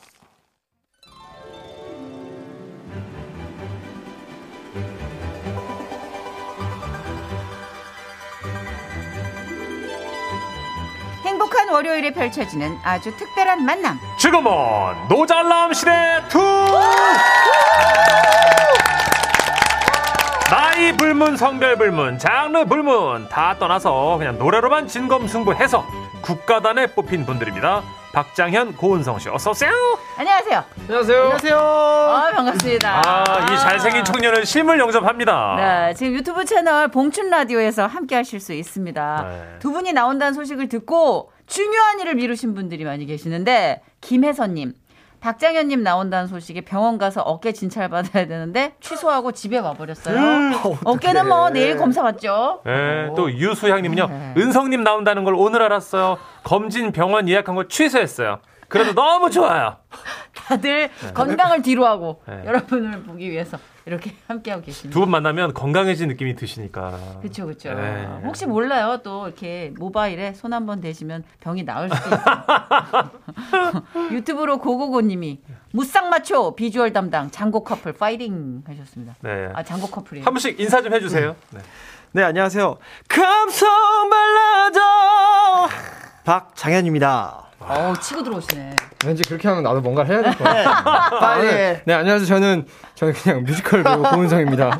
월요일에 11.72 12.12
펼쳐지는 12.12 12.78
아주 12.84 13.16
특별한 13.16 13.66
만남. 13.66 14.00
지금은 14.18 14.51
노잘남 15.10 15.74
시대 15.74 15.92
two. 16.29 16.39
나이 20.50 20.92
불문, 20.98 21.38
성별 21.38 21.78
불문, 21.78 22.20
장르 22.20 22.66
불문 22.66 23.30
다 23.30 23.56
떠나서 23.58 24.18
그냥 24.18 24.38
노래로만 24.38 24.88
진검승부해서 24.88 25.86
국가단에 26.22 26.88
뽑힌 26.88 27.25
분들입니다. 27.25 27.82
박장현 28.13 28.75
고은성 28.75 29.20
씨 29.20 29.30
어서 29.30 29.51
오세요. 29.51 29.72
안녕하세요. 30.18 30.63
안녕하세요. 30.82 31.22
안녕하세요. 31.22 31.58
아, 31.58 32.32
반갑습니다. 32.36 33.01
아 33.06 33.41
이 33.51 33.58
잘생긴 33.58 34.03
청년을 34.03 34.46
실물 34.46 34.80
영접합니다. 34.80 35.56
네, 35.58 35.94
지금 35.94 36.13
유튜브 36.13 36.44
채널 36.46 36.89
봉춘 36.89 37.30
라디오에서 37.30 37.86
함께 37.88 38.15
하실 38.15 38.39
수 38.39 38.53
있습니다. 38.53 39.25
네. 39.27 39.60
두 39.60 39.72
분이 39.72 39.94
나온다는 39.94 40.34
소식을 40.34 40.68
듣고 40.70 41.32
중요한 41.48 42.00
일을 42.00 42.15
미루신 42.15 42.53
분들이 42.53 42.84
많이 42.86 43.06
계시는데 43.06 43.82
김혜선 44.01 44.53
님, 44.56 44.74
박장현님 45.22 45.84
나온다는 45.84 46.28
소식에 46.28 46.62
병원 46.62 46.98
가서 46.98 47.22
어깨 47.22 47.51
진찰 47.51 47.90
받아야 47.90 48.25
되는데 48.25 48.74
취소하고 48.82 49.32
집에 49.32 49.60
와버렸어요. 49.60 50.18
음. 50.18 50.51
어깨는 50.84 51.28
뭐 51.28 51.51
내일 51.51 51.78
검사 51.78 52.01
받죠. 52.01 52.62
네, 52.66 53.08
또 53.16 53.32
유수향님은요 53.32 54.08
네. 54.08 54.34
은성님 54.38 54.84
나온다는 54.84 55.24
걸 55.24 55.36
오늘 55.36 55.62
알았어요. 55.62 56.18
검진 56.44 56.92
병원 56.92 57.30
예약한 57.30 57.54
거 57.56 57.68
취소했어요. 57.68 58.40
그래도 58.72 58.94
너무 58.94 59.30
좋아요. 59.30 59.78
다들 60.34 60.90
건강을 61.13 61.62
뒤로 61.62 61.86
하고 61.86 62.24
네. 62.28 62.44
여러분을 62.46 63.04
보기 63.04 63.30
위해서 63.30 63.58
이렇게 63.86 64.13
함께하고 64.28 64.63
계십니다. 64.63 64.94
두 64.94 65.01
분 65.01 65.12
만나면 65.12 65.54
건강해진 65.54 66.08
느낌이 66.10 66.36
드시니까. 66.36 66.98
그렇죠, 67.22 67.46
그렇죠. 67.46 67.74
네. 67.74 68.08
혹시 68.24 68.46
몰라요. 68.46 69.00
또 69.04 69.28
이렇게 69.28 69.74
모바일에 69.78 70.34
손 70.34 70.54
한 70.54 70.66
번 70.66 70.80
대시면 70.82 71.24
병이 71.42 71.63
나을 71.63 71.90
수도 71.90 72.08
있어요. 72.16 73.12
유튜브로 74.12 74.60
고고고님이 74.60 75.42
무쌍마초 75.74 76.56
비주얼 76.56 76.94
담당 76.94 77.30
장고 77.32 77.63
커플 77.63 77.94
파이팅 77.94 78.63
하셨습니다. 78.68 79.16
네. 79.22 79.50
아 79.54 79.63
장고 79.63 79.88
커플이에요. 79.88 80.25
한 80.25 80.34
분씩 80.34 80.60
인사 80.60 80.82
좀 80.82 80.94
해주세요. 80.94 81.36
네. 81.51 81.60
네, 82.13 82.24
안녕하세요. 82.24 82.78
감성 83.08 83.70
발라드 84.10 84.80
박장현입니다. 86.24 87.46
어 87.60 87.94
치고 88.01 88.24
들어오시네. 88.24 88.75
왠지 89.06 89.24
그렇게 89.24 89.48
하면 89.48 89.63
나도 89.63 89.82
뭔가를 89.82 90.10
해야 90.12 90.22
될 90.24 90.34
것 90.36 90.44
같아요. 90.44 90.70
빨리. 91.20 91.48
네, 91.48 91.82
네, 91.86 91.94
안녕하세요. 91.94 92.28
저는 92.28 92.66
저는 92.96 93.13
그냥 93.13 93.44
뮤지컬 93.44 93.84
배우 93.84 94.01
고은성입니다. 94.10 94.80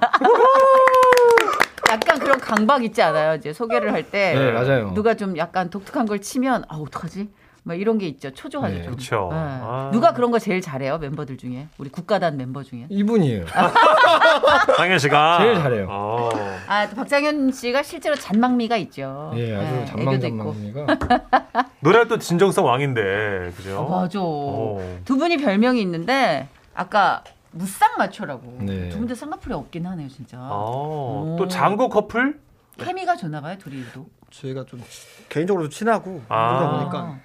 약간 1.92 2.20
그런 2.20 2.40
강박 2.40 2.84
있지 2.86 3.02
않아요? 3.02 3.36
이제 3.36 3.54
소개를 3.54 3.92
할 3.94 4.04
때 4.04 4.34
네, 4.34 4.52
맞아요. 4.52 4.92
누가 4.94 5.14
좀 5.14 5.38
약간 5.38 5.70
독특한 5.70 6.06
걸 6.06 6.20
치면 6.22 6.64
아 6.70 6.76
어떡하지? 6.76 7.30
막 7.64 7.80
이런 7.80 7.98
게 8.00 8.08
있죠. 8.08 8.32
초조하죠. 8.32 8.76
네, 8.76 8.82
좀. 8.84 8.96
그쵸. 8.96 9.30
네. 9.32 9.38
아. 9.40 9.90
누가 9.94 10.14
그런 10.14 10.32
거 10.32 10.40
제일 10.40 10.62
잘해요? 10.62 10.98
멤버들 10.98 11.38
중에 11.38 11.68
우리 11.78 11.90
국가단 11.90 12.36
멤버 12.38 12.64
중에. 12.64 12.88
이분이에요. 12.90 13.46
장현 14.78 14.98
씨가 14.98 15.38
제일 15.40 15.56
잘해요. 15.56 15.88
어. 15.90 16.30
아, 16.68 16.90
또 16.90 16.96
박장현 16.96 17.52
씨가 17.52 17.84
실제로 17.84 18.16
잔망미가 18.16 18.78
있죠. 18.78 19.32
예, 19.36 19.56
아주 19.56 19.72
네, 19.76 19.86
잔망 19.86 20.16
애교도 20.16 20.28
있고. 20.28 20.54
잔망이가. 20.54 21.70
노래할 21.82 22.08
또 22.08 22.18
진정성 22.18 22.66
왕인데 22.66 23.52
그죠? 23.56 23.80
어, 23.80 24.02
맞아. 24.02 24.20
오. 24.20 24.82
두 25.06 25.18
분이 25.18 25.38
별명이 25.38 25.80
있는데 25.82 26.48
아까 26.74 27.24
무쌍마초라고. 27.52 28.58
네. 28.62 28.90
두분다 28.90 29.14
쌍꺼풀이 29.14 29.54
없긴 29.54 29.86
하네요, 29.86 30.08
진짜. 30.10 30.38
어, 30.40 31.34
오. 31.34 31.36
또 31.38 31.48
장고 31.48 31.90
커플? 31.90 32.40
케미가 32.80 33.18
좋나 33.18 33.42
봐요, 33.42 33.58
둘이도. 33.60 34.08
저희가 34.32 34.66
좀 34.66 34.82
개인적으로 35.30 35.66
좀 35.66 35.70
친하고 35.70 36.22
아. 36.30 36.58
그러다 36.58 36.78
보니까 36.78 37.20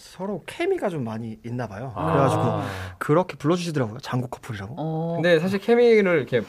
서로 0.00 0.42
케미가 0.46 0.88
좀 0.88 1.04
많이 1.04 1.38
있나 1.44 1.68
봐요. 1.68 1.92
아. 1.94 2.10
그래가지고 2.12 2.96
그렇게 2.98 3.36
불러주시더라고요. 3.36 3.98
장국 4.00 4.30
커플이라고. 4.30 4.74
어. 4.78 5.12
근데 5.16 5.38
사실 5.38 5.58
케미를 5.60 6.16
이렇게 6.16 6.42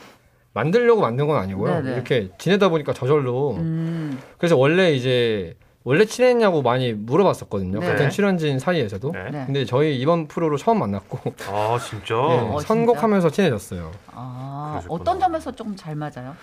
만들려고 0.54 1.02
만든 1.02 1.28
건 1.28 1.38
아니고요. 1.38 1.82
네네. 1.82 1.94
이렇게 1.94 2.30
지내다 2.38 2.70
보니까 2.70 2.94
저절로. 2.94 3.56
음. 3.58 4.20
그래서 4.38 4.56
원래 4.58 4.92
이제 4.94 5.56
원래 5.84 6.06
친했냐고 6.06 6.62
많이 6.62 6.94
물어봤었거든요. 6.94 7.80
네. 7.80 7.88
같은 7.88 8.10
출연진 8.10 8.60
사이에서도. 8.60 9.12
네. 9.12 9.32
네. 9.32 9.46
근데 9.46 9.66
저희 9.66 9.98
이번 10.00 10.28
프로로 10.28 10.58
처음 10.58 10.80
만났고 10.80 11.20
아 11.50 11.78
진짜. 11.80 12.16
예, 12.16 12.40
어, 12.40 12.60
선곡하면서 12.60 13.32
친해졌어요. 13.32 13.92
아, 14.12 14.70
그러셨구나. 14.74 15.02
어떤 15.02 15.20
점에서 15.20 15.52
조금 15.52 15.76
잘 15.76 15.96
맞아요? 15.96 16.36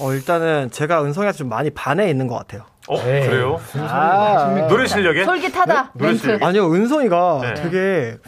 어, 0.00 0.12
일단은 0.12 0.70
제가 0.70 1.04
은성이한테 1.04 1.38
좀 1.38 1.48
많이 1.48 1.70
반해 1.70 2.08
있는 2.08 2.26
것 2.26 2.36
같아요. 2.36 2.64
어 2.88 2.98
에이, 3.06 3.26
그래요? 3.26 3.52
무슨 3.72 3.80
아. 3.82 4.66
노래 4.68 4.86
실력에? 4.86 5.24
솔깃하다. 5.24 5.92
노래. 5.94 6.14
실력. 6.16 6.42
아니요, 6.42 6.72
은성이가 6.72 7.38
네. 7.42 7.54
되게 7.54 8.18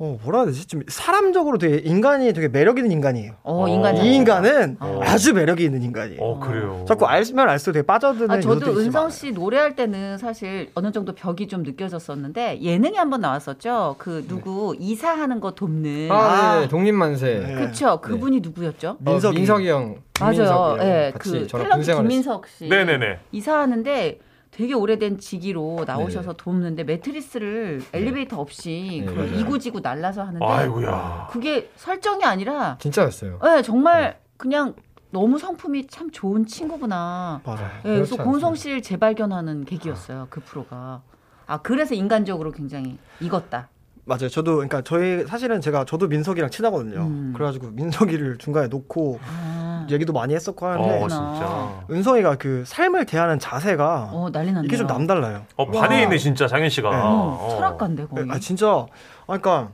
어, 0.00 0.16
뭐라 0.22 0.38
해야 0.40 0.46
되지? 0.46 0.66
좀 0.66 0.82
사람적으로 0.86 1.58
되게 1.58 1.78
인간이 1.78 2.32
되게 2.32 2.46
매력 2.46 2.78
있는 2.78 2.92
인간이에요. 2.92 3.32
어, 3.42 3.66
인간. 3.66 3.96
어. 3.96 4.02
이 4.02 4.14
인간은 4.14 4.76
어. 4.78 5.00
아주 5.02 5.34
매력이 5.34 5.64
있는 5.64 5.82
인간이에요. 5.82 6.20
어 6.20 6.38
그래요. 6.38 6.84
자꾸 6.86 7.06
알면 7.06 7.48
알수록 7.48 7.74
되게 7.74 7.84
빠져드는 7.84 8.30
아, 8.30 8.40
저도. 8.40 8.78
은성 8.78 9.10
씨 9.10 9.32
노래할 9.32 9.74
때는 9.74 10.16
사실 10.18 10.70
어느 10.74 10.92
정도 10.92 11.14
벽이 11.16 11.48
좀 11.48 11.64
느껴졌었는데 11.64 12.60
예능에 12.62 12.96
한번 12.96 13.20
나왔었죠. 13.22 13.96
그 13.98 14.24
누구 14.28 14.76
이사하는 14.78 15.40
거 15.40 15.50
돕는. 15.52 16.08
아, 16.12 16.60
네, 16.60 16.68
독립만세. 16.68 17.44
네. 17.44 17.54
그쵸. 17.66 18.00
그분이 18.00 18.38
누구였죠? 18.40 18.98
민석이. 19.00 19.36
어, 19.36 19.38
민석이 19.38 19.68
형. 19.68 19.96
맞아요. 20.20 20.76
예, 20.80 21.10
같이 21.12 21.30
그 21.32 21.46
저랑 21.48 21.80
탤런트 21.80 21.96
김민석 21.96 22.46
씨. 22.46 22.68
네 22.68 22.84
네 22.84 22.98
네. 22.98 23.18
이사하는데 23.32 24.20
되게 24.58 24.74
오래된 24.74 25.18
직위로 25.18 25.84
나오셔서 25.86 26.32
네. 26.32 26.36
돕는데 26.36 26.82
매트리스를 26.82 27.80
엘리베이터 27.92 28.40
없이 28.40 29.04
네, 29.06 29.14
그. 29.14 29.24
이고지고 29.38 29.78
날라서 29.78 30.24
하는데 30.24 30.44
아이고야. 30.44 31.28
그게 31.30 31.70
설정이 31.76 32.24
아니라 32.24 32.76
진짜였어요. 32.80 33.38
예, 33.46 33.62
정말 33.62 34.18
그냥 34.36 34.74
너무 35.10 35.38
성품이 35.38 35.86
참 35.86 36.10
좋은 36.10 36.44
친구구나. 36.44 37.40
맞아요. 37.44 37.70
예, 37.84 37.88
그래서 37.88 38.16
않습니다. 38.16 38.54
씨를 38.56 38.82
재발견하는 38.82 39.64
계기였어요. 39.64 40.26
그 40.28 40.40
프로가. 40.40 41.02
아, 41.46 41.58
그래서 41.58 41.94
인간적으로 41.94 42.50
굉장히 42.50 42.98
익었다. 43.20 43.68
맞아요. 44.06 44.28
저도 44.28 44.54
그러니까 44.54 44.82
저희 44.82 45.24
사실은 45.24 45.60
제가 45.60 45.84
저도 45.84 46.08
민석이랑 46.08 46.50
친하거든요. 46.50 47.02
음. 47.02 47.32
그래가지고 47.32 47.68
민석이를 47.70 48.38
중간에 48.38 48.66
놓고 48.66 49.20
아, 49.22 49.57
얘기도 49.90 50.12
많이 50.12 50.34
했었고 50.34 50.66
하는데 50.66 51.02
어. 51.02 51.08
진짜. 51.08 51.84
은성이가 51.90 52.36
그 52.36 52.64
삶을 52.66 53.06
대하는 53.06 53.38
자세가 53.38 54.10
어, 54.12 54.30
난리 54.32 54.52
났네요. 54.52 54.64
이게 54.66 54.76
좀 54.76 54.86
남달라요. 54.86 55.42
어 55.56 55.70
반해 55.70 56.02
있네 56.02 56.18
진짜 56.18 56.46
장현 56.46 56.68
씨가. 56.70 56.90
네. 56.90 56.96
어, 56.96 57.38
어. 57.40 57.48
철학가인데 57.56 58.06
거의. 58.06 58.26
아 58.30 58.38
진짜 58.38 58.68
아 58.68 58.86
그러니까 59.26 59.70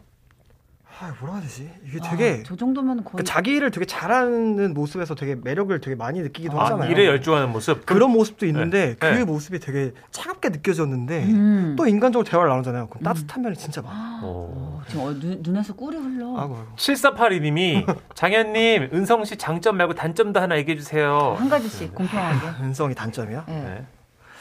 아 1.01 1.13
뭐라 1.19 1.35
해야 1.35 1.43
되지? 1.43 1.71
이게 1.85 1.99
되게 1.99 2.41
아, 2.41 2.43
저 2.47 2.55
정도면 2.55 2.99
거의 2.99 3.13
그러니까 3.13 3.33
자기를 3.33 3.71
되게 3.73 3.85
잘하는 3.85 4.75
모습에서 4.75 5.15
되게 5.17 5.35
매력을 5.35 5.79
되게 5.81 5.97
많이 5.97 6.21
느끼기도 6.21 6.61
아, 6.61 6.65
하잖아요. 6.67 6.91
일에 6.91 7.07
열중하는 7.07 7.51
모습. 7.51 7.85
그런 7.85 8.13
모습도 8.13 8.47
있는데 8.47 8.91
네. 8.91 8.95
그 8.95 9.07
네. 9.07 9.25
모습이 9.25 9.59
되게 9.59 9.93
차갑게 10.13 10.51
느껴졌는데 10.51 11.25
음. 11.25 11.75
또 11.77 11.87
인간적으로 11.89 12.25
대화를 12.29 12.49
나누잖아요. 12.51 12.87
그럼 12.87 13.03
따뜻한 13.03 13.43
면이 13.43 13.57
진짜 13.57 13.83
많아. 13.83 14.21
어. 14.23 14.25
어, 14.25 14.83
지금 14.89 15.03
어, 15.03 15.13
눈, 15.19 15.41
눈에서 15.43 15.75
꿀이 15.75 15.97
흘러. 15.97 16.37
아이고 16.39 16.57
아이고. 16.57 16.77
7482님이 16.77 17.85
장현님 18.15 18.91
은성 18.93 19.25
씨 19.25 19.37
장점 19.37 19.77
말고 19.77 19.95
단점도 19.95 20.41
하나 20.41 20.57
얘기해 20.59 20.79
주세요. 20.79 21.35
한 21.37 21.49
가지씩 21.49 21.93
공평하게. 21.95 22.63
은성이 22.65 22.95
단점이야? 22.95 23.47
예. 23.49 23.53
네. 23.53 23.87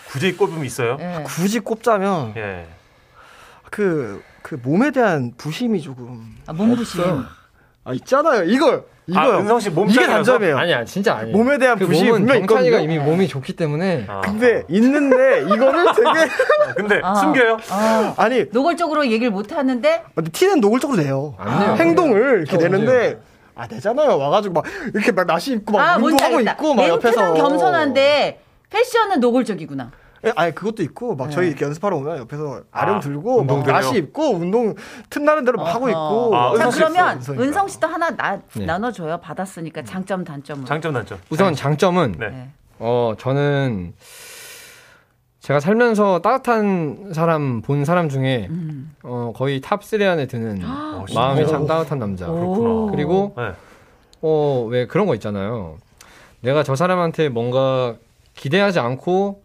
굳이 0.07 0.37
꼽으면 0.37 0.63
있어요? 0.65 0.97
예. 0.99 1.23
굳이 1.25 1.59
꼽자면 1.59 2.33
예. 2.37 2.67
그, 3.73 4.21
그 4.43 4.59
몸에 4.61 4.91
대한 4.91 5.33
부심이 5.35 5.81
조금 5.81 6.35
아, 6.45 6.53
몸부심. 6.53 7.01
없어요. 7.01 7.23
아 7.83 7.93
있잖아요. 7.93 8.43
이걸 8.43 8.83
이거요. 9.07 9.33
아, 9.33 9.39
은성 9.39 9.59
씨 9.59 9.69
이게 9.69 9.75
몸짱이라서? 9.75 10.13
단점이에요. 10.13 10.57
아니야, 10.59 10.85
진짜 10.85 11.15
아니에요. 11.15 11.35
몸에 11.35 11.57
대한 11.57 11.79
그 11.79 11.87
부심이 11.87 12.07
경찬이가 12.11 12.35
있거든요. 12.37 12.79
이미 12.79 12.99
몸이 12.99 13.27
좋기 13.27 13.53
때문에 13.53 14.05
아. 14.07 14.21
근데 14.21 14.61
있는데 14.69 15.41
이거를 15.41 15.85
되게 15.95 16.07
아, 16.69 16.73
근데 16.75 17.01
아. 17.03 17.15
숨겨요? 17.15 17.57
아, 17.71 18.13
아니 18.17 18.45
노골적으로 18.51 19.07
얘기를 19.07 19.31
못 19.31 19.51
하는데 19.51 20.03
근데 20.13 20.29
티는 20.29 20.61
노골적으로 20.61 21.01
내요. 21.01 21.33
안 21.39 21.59
내요. 21.59 21.75
행동을 21.75 22.43
이렇게 22.45 22.51
저 22.51 22.57
내는데 22.57 23.19
아 23.55 23.65
내잖아요. 23.65 24.19
와가지고 24.19 24.53
막 24.53 24.65
이렇게 24.93 25.11
막 25.11 25.25
나시 25.25 25.53
입고 25.53 25.73
막 25.73 25.81
아, 25.81 25.97
운동하고. 25.97 26.41
있고 26.41 26.75
막 26.75 26.87
옆에서 26.87 27.21
멘트는 27.21 27.41
겸손한데 27.41 28.39
패션은 28.69 29.19
노골적이구나. 29.19 29.91
예, 30.25 30.31
아니 30.35 30.55
그것도 30.55 30.83
있고 30.83 31.15
막 31.15 31.29
저희 31.29 31.45
네. 31.45 31.49
이렇게 31.49 31.65
연습하러 31.65 31.97
오면 31.97 32.17
옆에서 32.19 32.61
아령 32.71 32.95
아, 32.95 32.99
들고 32.99 33.35
막 33.37 33.41
운동들요? 33.41 33.73
나시 33.73 33.97
입고 33.97 34.35
운동 34.35 34.73
틈나는 35.09 35.43
대로 35.43 35.57
막 35.57 35.73
하고 35.75 35.89
있고 35.89 36.35
아, 36.35 36.57
자 36.57 36.69
그러면. 36.69 37.21
은성 37.29 37.67
씨도 37.67 37.87
하나 37.87 38.09
나, 38.11 38.39
네. 38.55 38.65
나눠줘요. 38.65 39.17
받았으니까 39.19 39.83
장점 39.83 40.23
단점으로. 40.23 40.65
장점 40.65 40.93
단점. 40.93 41.17
우선 41.29 41.53
장점은 41.55 42.15
네. 42.17 42.29
네. 42.29 42.49
어 42.79 43.13
저는 43.17 43.93
제가 45.41 45.59
살면서 45.59 46.19
따뜻한 46.19 47.11
사람 47.13 47.61
본 47.61 47.83
사람 47.83 48.07
중에 48.07 48.47
음. 48.49 48.95
어 49.03 49.33
거의 49.35 49.59
top 49.59 49.91
3 49.91 50.01
안에 50.07 50.27
드는 50.27 50.61
어, 50.63 51.03
마음이? 51.13 51.45
참 51.47 51.67
따뜻한 51.67 51.99
남자. 51.99 52.29
오. 52.29 52.87
그리고 52.91 53.33
네. 53.37 53.51
어 54.21 54.67
왜 54.69 54.87
그런 54.87 55.05
거 55.05 55.13
있잖아요. 55.15 55.77
내가 56.39 56.63
저 56.63 56.75
사람한테 56.77 57.27
뭔가 57.27 57.95
기대하지 58.35 58.79
않고 58.79 59.42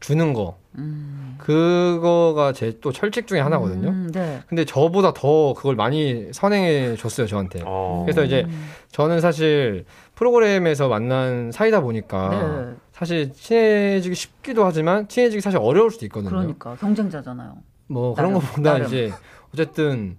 주는 0.00 0.32
거 0.32 0.58
음. 0.76 1.36
그거가 1.38 2.52
제 2.52 2.72
또 2.80 2.92
철칙 2.92 3.26
중에 3.26 3.40
하나거든요. 3.40 3.88
음, 3.88 4.10
네. 4.12 4.40
근데 4.46 4.64
저보다 4.64 5.12
더 5.12 5.52
그걸 5.54 5.74
많이 5.76 6.28
선행해 6.32 6.96
줬어요 6.96 7.26
저한테. 7.26 7.62
어. 7.66 8.02
그래서 8.06 8.24
이제 8.24 8.46
저는 8.90 9.20
사실 9.20 9.84
프로그램에서 10.14 10.88
만난 10.88 11.50
사이다 11.52 11.80
보니까 11.80 12.28
네. 12.30 12.74
사실 12.92 13.32
친해지기 13.32 14.14
쉽기도 14.14 14.64
하지만 14.64 15.08
친해지기 15.08 15.40
사실 15.40 15.58
어려울 15.58 15.90
수도 15.90 16.06
있거든요. 16.06 16.30
그러니까 16.30 16.74
경쟁자잖아요. 16.76 17.56
뭐 17.88 18.14
그런 18.14 18.32
나름, 18.32 18.40
것보다 18.46 18.72
나름. 18.72 18.86
이제 18.86 19.12
어쨌든 19.52 20.16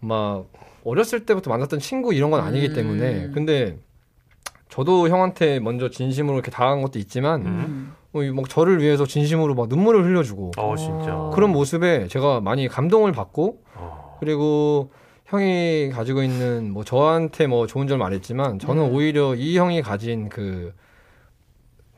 막 0.00 0.44
어렸을 0.84 1.24
때부터 1.24 1.48
만났던 1.50 1.78
친구 1.78 2.12
이런 2.12 2.30
건 2.30 2.40
아니기 2.40 2.68
음. 2.68 2.74
때문에 2.74 3.30
근데 3.32 3.78
저도 4.68 5.08
형한테 5.08 5.60
먼저 5.60 5.90
진심으로 5.90 6.34
이렇게 6.36 6.50
다가간 6.50 6.82
것도 6.82 6.98
있지만 6.98 7.46
음. 7.46 7.86
뭐, 7.86 8.01
막 8.12 8.48
저를 8.48 8.80
위해서 8.82 9.06
진심으로 9.06 9.54
막 9.54 9.68
눈물을 9.68 10.04
흘려주고 10.04 10.52
어, 10.58 10.76
진짜. 10.76 11.30
그런 11.34 11.50
모습에 11.50 12.08
제가 12.08 12.40
많이 12.40 12.68
감동을 12.68 13.12
받고 13.12 13.58
어. 13.74 14.16
그리고 14.20 14.90
형이 15.26 15.90
가지고 15.94 16.22
있는 16.22 16.70
뭐 16.72 16.84
저한테 16.84 17.46
뭐 17.46 17.66
좋은 17.66 17.86
점 17.88 18.00
말했지만 18.00 18.58
저는 18.58 18.90
네. 18.90 18.94
오히려 18.94 19.34
이 19.34 19.56
형이 19.56 19.80
가진 19.80 20.28
그 20.28 20.74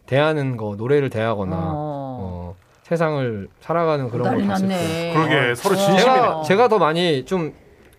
대하는 0.07 0.57
거 0.57 0.77
노래를 0.77 1.11
대하거나 1.11 1.57
어. 1.57 2.15
어, 2.21 2.55
세상을 2.85 3.49
살아가는 3.61 4.09
그런 4.11 4.37
걸 4.37 4.47
봤을 4.47 4.69
때. 4.69 5.13
그러게, 5.15 5.55
서로 5.57 5.75
어. 5.75 5.79
진심이네. 5.79 6.03
제가 6.05 6.43
제가 6.43 6.69
더 6.69 6.79
많이 6.79 7.25
좀 7.25 7.53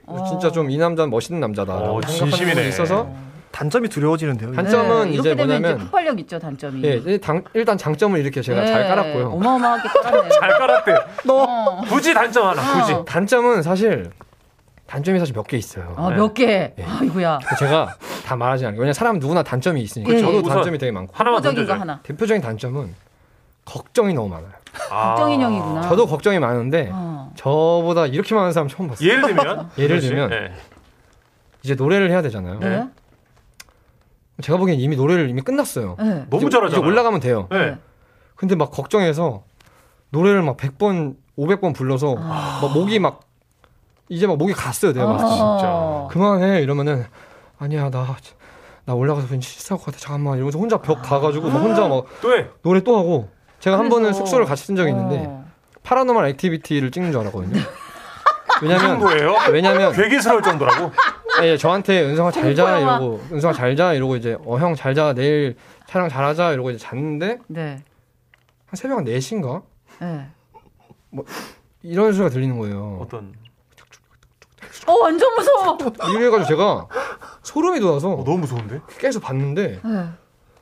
어. 0.05 0.24
진짜 0.29 0.51
좀 0.51 0.69
이 0.69 0.77
남자는 0.77 1.10
멋있는 1.10 1.41
남자다라고 1.41 1.98
어, 1.98 2.01
진심이네. 2.01 2.67
있어서 2.69 3.10
단점이 3.56 3.88
두려워지는데요. 3.88 4.52
단- 4.52 4.66
단점은 4.66 5.04
네, 5.06 5.10
이제 5.12 5.30
이렇게 5.30 5.30
되면 5.30 5.48
뭐냐면- 5.48 5.76
이제 5.78 5.84
폭발력 5.86 6.20
있죠 6.20 6.38
단점이. 6.40 6.84
예, 6.84 6.90
일- 7.06 7.22
당- 7.22 7.42
일단 7.54 7.78
장점을 7.78 8.20
이렇게 8.20 8.42
제가 8.42 8.60
네, 8.60 8.68
잘 8.68 8.86
깔았고요. 8.90 9.30
어마어마하게 9.30 9.88
깔았네요. 10.04 10.30
잘 10.42 10.50
깔았대. 10.58 10.94
어. 11.30 11.82
굳이 11.88 12.14
단점 12.14 12.48
하나, 12.48 12.80
굳이. 12.82 12.92
어. 12.94 13.06
단점은 13.06 13.62
사실 13.64 14.10
단점이 14.88 15.20
사실 15.20 15.34
몇 15.34 15.48
개 15.48 15.56
있어요. 15.56 15.94
아, 15.96 16.10
네. 16.10 16.18
몇 16.18 16.34
개. 16.34 16.74
아이고야. 17.00 17.40
제가 17.58 17.96
다 18.26 18.36
말하지 18.36 18.66
않아요. 18.66 18.78
왜냐면 18.78 18.94
사람 18.94 19.20
누구나 19.20 19.42
단점이 19.42 19.82
있으니까 19.82 20.12
예, 20.14 20.20
저도 20.20 20.44
단점이 20.44 20.78
되게 20.78 20.92
많고 20.92 21.14
하나만 21.16 21.42
던져줘. 21.42 21.74
하나. 21.76 22.02
대표적인 22.04 22.42
단점은 22.42 22.94
걱정이 23.64 24.14
너무 24.14 24.28
많아요. 24.28 24.50
아. 24.92 25.14
걱정 25.16 25.32
인 25.32 25.42
형이구나. 25.42 25.82
저도 25.84 26.06
걱정이 26.08 26.40
많은데 26.40 26.90
어. 26.92 27.32
저보다 27.38 28.06
이렇게 28.08 28.36
많은 28.36 28.52
사람 28.52 28.68
처음 28.68 28.90
봤어요. 28.90 29.08
예를 29.08 29.22
들면? 29.22 29.70
예를. 29.78 30.02
들면 30.02 30.30
네. 30.30 30.52
이제 31.64 31.74
노래를 31.76 32.12
해야 32.12 32.22
되잖아요. 32.22 32.60
네. 32.60 32.84
제가 34.42 34.58
보기엔 34.58 34.80
이미 34.80 34.96
노래를 34.96 35.30
이미 35.30 35.42
끝났어요. 35.42 35.96
네. 36.00 36.25
너무. 36.30 36.48
이제 36.48 36.77
올라가면 36.77 37.20
돼요. 37.20 37.48
네. 37.51 37.77
근데 38.36 38.56
막 38.56 38.72
걱정해서 38.72 39.44
노래를 40.10 40.42
막 40.44 40.58
100번, 40.58 41.15
500번 41.38 41.74
불러서 41.74 42.15
아. 42.20 42.60
막 42.62 42.74
목이 42.74 43.00
막 43.00 43.22
이제 44.10 44.27
막 44.27 44.38
목이 44.38 44.54
갔어요. 44.54 44.94
내가 44.94 45.06
막 45.08 45.22
어. 45.24 46.08
그만해 46.12 46.62
이러면은 46.62 47.06
아니야 47.58 47.89
나 47.89 48.18
나 48.88 48.94
올라가서 48.94 49.27
왠지 49.32 49.50
실수할 49.50 49.80
것 49.80 49.86
같아 49.88 49.98
잠깐만 49.98 50.36
이러면서 50.36 50.60
혼자 50.60 50.77
벽 50.77 51.01
가가지고 51.01 51.50
막 51.50 51.60
혼자 51.60 51.88
막 51.88 52.06
또 52.22 52.38
해. 52.38 52.46
노래 52.62 52.82
또 52.82 52.96
하고 52.98 53.30
제가 53.60 53.80
한 53.80 53.89
번은 53.89 54.13
숙소를 54.13 54.46
같이 54.46 54.65
쓴 54.65 54.75
적이 54.75 54.92
있는데 54.92 55.25
어. 55.27 55.44
Paranormal 55.82 56.27
Activity를 56.27 56.92
찍는 56.92 57.12
줄 57.12 57.22
알았거든요. 57.22 57.60
그 58.60 58.65
왜냐면 58.68 59.00
정도예요? 59.00 59.36
왜냐면 59.51 59.92
괴기스러울 59.92 60.44
정도라고? 60.44 60.92
예, 61.44 61.58
저한테 61.58 62.04
은성아 62.04 62.32
잘 62.32 62.56
자. 62.56 62.80
이러고 62.80 63.22
은성아 63.32 63.54
잘 63.54 63.75
자 63.75 63.94
이러고 63.94 64.15
이제 64.15 64.38
어 64.46 64.58
형 64.60 64.75
잘 64.75 64.94
자 64.96 65.13
내일 65.13 65.56
촬영 65.88 66.08
잘하자 66.10 66.51
이러고 66.54 66.72
이제 66.72 66.80
잤는데 66.80 67.39
네. 67.48 67.84
한 68.68 68.75
새벽 68.75 69.00
4시인가 69.04 69.63
네. 70.01 70.27
이런 71.84 72.13
소리가 72.13 72.30
들리는 72.30 72.58
거예요. 72.58 73.00
어떤? 73.01 73.34
어, 74.88 74.94
완전 75.00 75.34
무서워. 75.36 75.77
이래 76.15 76.30
가지고 76.30 76.46
제가 76.48 76.88
소름이 77.44 77.80
돋아서 77.80 78.10
어, 78.12 78.24
너무 78.24 78.39
무서운데? 78.39 78.82
깨서 79.00 79.20
봤는데 79.20 79.80
네. 79.84 80.06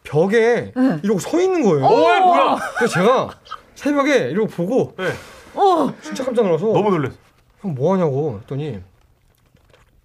벽에 0.03 0.72
네. 0.75 1.00
이러고 1.03 1.20
서 1.20 1.39
있는 1.39 1.62
거예요. 1.63 1.86
어, 1.86 1.90
뭐야? 2.20 2.57
그래서 2.77 2.94
제가 2.94 3.29
새벽에 3.75 4.29
이러고 4.29 4.48
보고 4.48 4.96
네. 4.98 5.12
어. 5.55 5.94
진짜 6.01 6.24
깜짝 6.25 6.44
놀라서 6.44 6.66
너무 6.68 6.90
놀랐어. 6.90 7.16
형 7.62 7.74
뭐 7.75 7.94
하냐고 7.94 8.40
했더니 8.42 8.81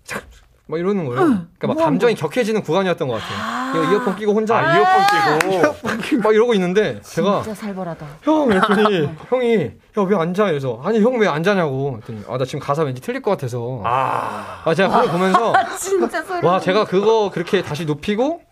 착! 0.04 0.22
막 0.70 0.78
이러는 0.78 1.06
거예요. 1.06 1.20
그러니까 1.24 1.66
막뭐 1.68 1.82
감정이 1.82 2.14
격해지는 2.14 2.62
구간이었던 2.62 3.08
것 3.08 3.14
같아요. 3.20 3.82
이거 3.84 3.92
이어폰 3.92 4.16
끼고 4.16 4.34
혼자 4.34 4.58
아, 4.58 4.76
이어폰 4.76 5.98
끼고. 6.00 6.18
막 6.22 6.34
이러고 6.34 6.52
있는데 6.54 7.00
제가 7.00 7.42
진짜 7.42 7.58
살벌하다. 7.58 8.06
형 8.22 8.46
그랬더니 8.48 9.08
형이 9.30 9.70
야왜안 9.96 10.34
자? 10.34 10.48
이래서 10.48 10.78
아니 10.84 11.00
형왜안 11.00 11.42
자냐고 11.42 11.96
했더니 12.00 12.22
아 12.28 12.36
나 12.36 12.44
지금 12.44 12.60
가사 12.60 12.82
왠지 12.82 13.00
틀릴 13.00 13.22
것 13.22 13.30
같아서 13.32 13.80
아. 13.84 14.60
아 14.64 14.74
제가 14.74 14.88
그걸 14.90 15.10
보면서 15.10 15.52
진짜 15.78 16.22
소름. 16.22 16.44
와 16.44 16.60
제가 16.60 16.84
그거 16.84 17.30
그렇게 17.30 17.62
다시 17.62 17.86
눕히고 17.86 18.42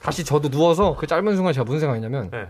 다시 0.00 0.24
저도 0.24 0.48
누워서 0.48 0.94
그 0.96 1.06
짧은 1.08 1.34
순간 1.34 1.52
제가 1.52 1.64
무슨 1.64 1.80
생각이냐면 1.80 2.30
네. 2.30 2.46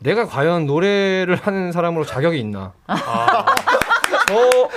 내가 0.00 0.26
과연 0.26 0.66
노래를 0.66 1.34
하는 1.34 1.72
사람으로 1.72 2.04
자격이 2.06 2.38
있나 2.38 2.72
아. 2.86 3.44
저, 4.28 4.68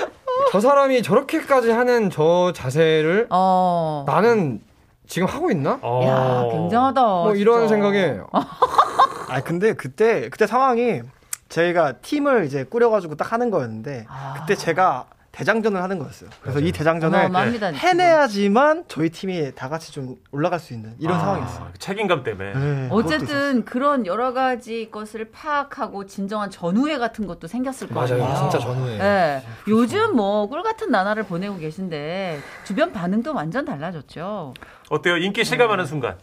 저 0.54 0.60
사람이 0.60 1.02
저렇게까지 1.02 1.72
하는 1.72 2.12
저 2.12 2.54
자세를 2.54 3.26
어. 3.32 4.04
나는 4.06 4.62
지금 5.08 5.28
하고 5.28 5.50
있나? 5.50 5.80
어. 5.82 6.04
야, 6.06 6.48
굉장하다. 6.52 7.02
뭐 7.02 7.34
이런. 7.34 7.68
생각에 7.68 8.20
아 9.30 9.42
근데 9.42 9.74
그때 9.74 10.30
그때 10.30 10.46
상황이 10.46 11.02
저희가 11.50 11.94
팀을 11.94 12.46
이제 12.46 12.66
꾸려가지고 12.66 13.16
딱 13.16 13.34
하는 13.34 13.50
거였는데 13.50 14.06
아. 14.08 14.36
그때 14.38 14.54
제가 14.54 15.08
대장전을 15.34 15.82
하는 15.82 15.98
거였어요. 15.98 16.30
그래서 16.44 16.60
이 16.60 16.72
대장전을 16.72 17.18
어마어마합니다. 17.18 17.70
해내야지만 17.70 18.84
저희 18.88 19.10
팀이 19.10 19.54
다 19.56 19.68
같이 19.68 19.92
좀 19.92 20.16
올라갈 20.32 20.60
수 20.60 20.74
있는 20.76 20.94
이런 21.00 21.16
아, 21.18 21.20
상황이었어요. 21.22 21.72
책임감 21.80 22.24
때문에. 22.24 22.54
네. 22.54 22.88
어쨌든 22.92 23.66
그런 23.66 24.06
여러 24.06 24.32
가지 24.32 24.90
것을 24.92 25.32
파악하고 25.32 26.06
진정한 26.06 26.52
전우회 26.52 27.00
같은 27.00 27.26
것도 27.26 27.48
생겼을 27.48 27.88
거예요. 27.90 28.20
맞아요 28.20 28.38
진짜 28.38 28.60
전후에 28.60 28.98
네. 29.00 29.44
요즘 29.68 30.16
뭐 30.16 30.44
꿀 30.48 30.62
같은 30.62 30.92
나날을 30.92 31.24
보내고 31.24 31.58
계신데 31.58 32.40
주변 32.64 32.92
반응도 32.94 33.34
완전 33.34 33.66
달라졌죠. 33.66 34.54
어때요? 34.90 35.18
인기 35.18 35.44
실감하는 35.44 35.88
순간. 35.88 36.18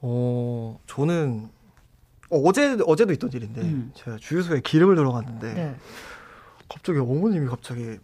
어 0.00 0.80
저는 0.86 1.48
어, 2.30 2.38
어제 2.44 2.76
어제도 2.86 3.12
있던 3.12 3.30
일인데 3.32 3.60
음. 3.60 3.92
제가 3.94 4.16
주유소에 4.20 4.62
기름을 4.62 4.96
넣으러 4.96 5.12
갔는데 5.12 5.54
네. 5.54 5.74
갑자기 6.68 6.98
어머님이 6.98 7.46
갑자기? 7.48 7.98